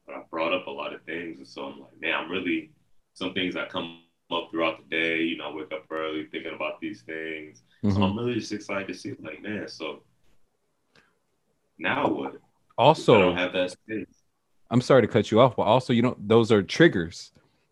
[0.05, 2.71] but I brought up a lot of things, and so I'm like, man, I'm really
[3.13, 3.99] some things that come
[4.31, 5.17] up throughout the day.
[5.21, 7.63] You know, I wake up early thinking about these things.
[7.83, 7.95] Mm-hmm.
[7.95, 10.01] So I'm really just excited to see like, man, so
[11.77, 12.35] now what?
[12.77, 14.07] Also, I don't have that space.
[14.71, 17.31] I'm sorry to cut you off, but also, you know, those are triggers.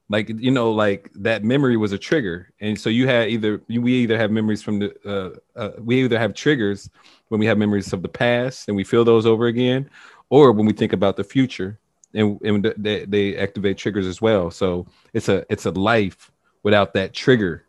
[0.09, 3.93] Like you know, like that memory was a trigger, and so you had either we
[3.93, 6.89] either have memories from the uh, uh, we either have triggers
[7.29, 9.89] when we have memories of the past and we feel those over again,
[10.29, 11.79] or when we think about the future
[12.13, 14.51] and, and they, they activate triggers as well.
[14.51, 16.31] So it's a it's a life
[16.63, 17.65] without that trigger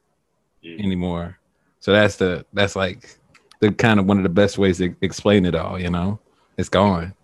[0.65, 0.79] mm.
[0.83, 1.39] anymore.
[1.81, 3.19] So that's the that's like
[3.63, 5.81] the kind of one of the best ways to explain it all.
[5.81, 6.19] You know,
[6.59, 7.15] it's gone.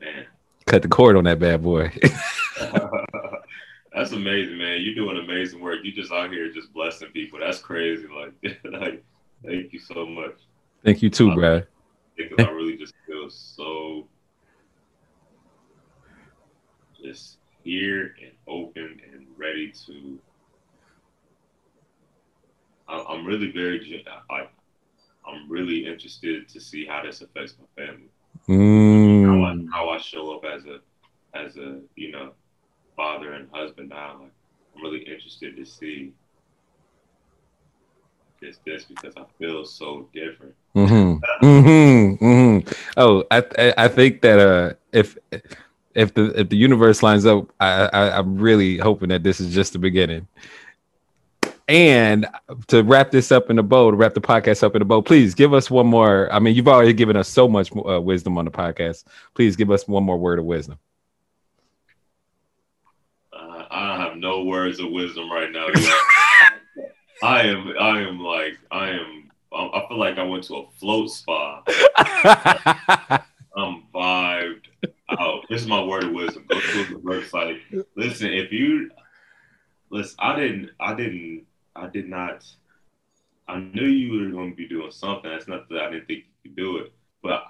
[0.00, 0.26] Man.
[0.64, 1.90] Cut the cord on that bad boy.
[3.92, 4.80] that's amazing, man.
[4.80, 5.80] You're doing amazing work.
[5.82, 7.40] You just out here just blessing people.
[7.40, 8.06] That's crazy.
[8.06, 9.04] Like, like
[9.44, 10.36] thank you so much.
[10.84, 11.66] Thank you too, Brad.
[12.16, 14.06] Because I really just feel so
[17.02, 20.16] just here and open and ready to.
[23.02, 24.46] I'm really very, I,
[25.26, 28.08] I'm really interested to see how this affects my family.
[28.48, 29.26] Mm.
[29.26, 30.80] How, I, how I show up as a,
[31.36, 32.32] as a, you know,
[32.96, 34.20] father and husband now.
[34.20, 34.32] Like,
[34.76, 36.12] I'm really interested to see
[38.40, 40.54] this, this because I feel so different.
[40.74, 41.44] Mm-hmm.
[41.46, 42.24] mm-hmm.
[42.24, 42.72] Mm-hmm.
[42.96, 45.16] Oh, I, I think that uh, if
[45.94, 49.54] if the if the universe lines up, I, I I'm really hoping that this is
[49.54, 50.26] just the beginning.
[51.66, 52.26] And
[52.66, 55.00] to wrap this up in a bow, to wrap the podcast up in a bow,
[55.00, 56.30] please give us one more.
[56.30, 59.04] I mean, you've already given us so much uh, wisdom on the podcast.
[59.34, 60.78] Please give us one more word of wisdom.
[63.32, 65.68] Uh, I have no words of wisdom right now.
[67.22, 71.10] I am I am like I am I feel like I went to a float
[71.10, 71.62] spa.
[73.56, 74.64] I'm vibed
[75.08, 75.44] out.
[75.48, 76.44] This is my word of wisdom.
[76.48, 77.60] Go to the website.
[77.96, 78.90] Listen, if you
[79.90, 82.44] listen, I didn't I didn't I did not
[83.46, 85.30] I knew you were going to be doing something.
[85.30, 86.92] That's not that I didn't think you could do it,
[87.22, 87.42] but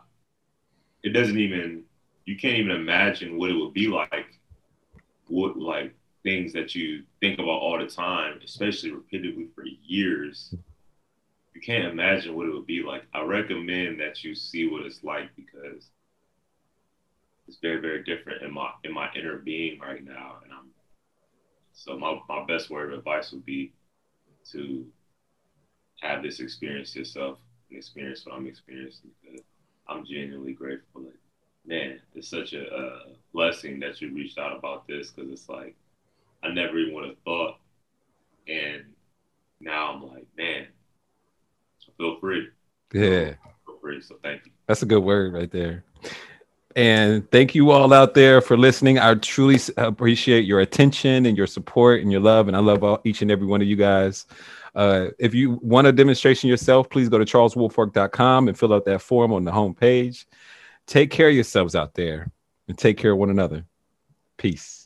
[1.02, 1.84] it doesn't even
[2.24, 4.40] you can't even imagine what it would be like.
[5.28, 10.54] What like things that you think about all the time, especially repeatedly for years.
[11.54, 13.04] You can't imagine what it would be like.
[13.14, 15.90] I recommend that you see what it's like because
[17.46, 20.38] it's very, very different in my in my inner being right now.
[20.42, 20.70] And I'm
[21.72, 23.72] so my, my best word of advice would be
[24.52, 24.86] to
[26.00, 27.38] have this experience yourself
[27.70, 29.10] and experience what I'm experiencing
[29.86, 31.02] I'm genuinely grateful.
[31.02, 31.14] Like,
[31.66, 33.00] man, it's such a, a
[33.32, 35.76] blessing that you reached out about this because it's like
[36.42, 37.58] I never even would have thought.
[38.48, 38.84] And
[39.60, 40.66] now I'm like, man,
[41.96, 42.48] feel free.
[42.92, 43.34] Yeah.
[43.66, 44.02] Feel free.
[44.02, 44.52] So thank you.
[44.66, 45.84] That's a good word right there.
[46.76, 48.98] And thank you all out there for listening.
[48.98, 52.48] I truly appreciate your attention and your support and your love.
[52.48, 54.26] And I love all, each and every one of you guys.
[54.74, 59.02] Uh, if you want a demonstration yourself, please go to charleswoolfolk.com and fill out that
[59.02, 60.24] form on the homepage.
[60.86, 62.30] Take care of yourselves out there
[62.66, 63.64] and take care of one another.
[64.36, 64.83] Peace.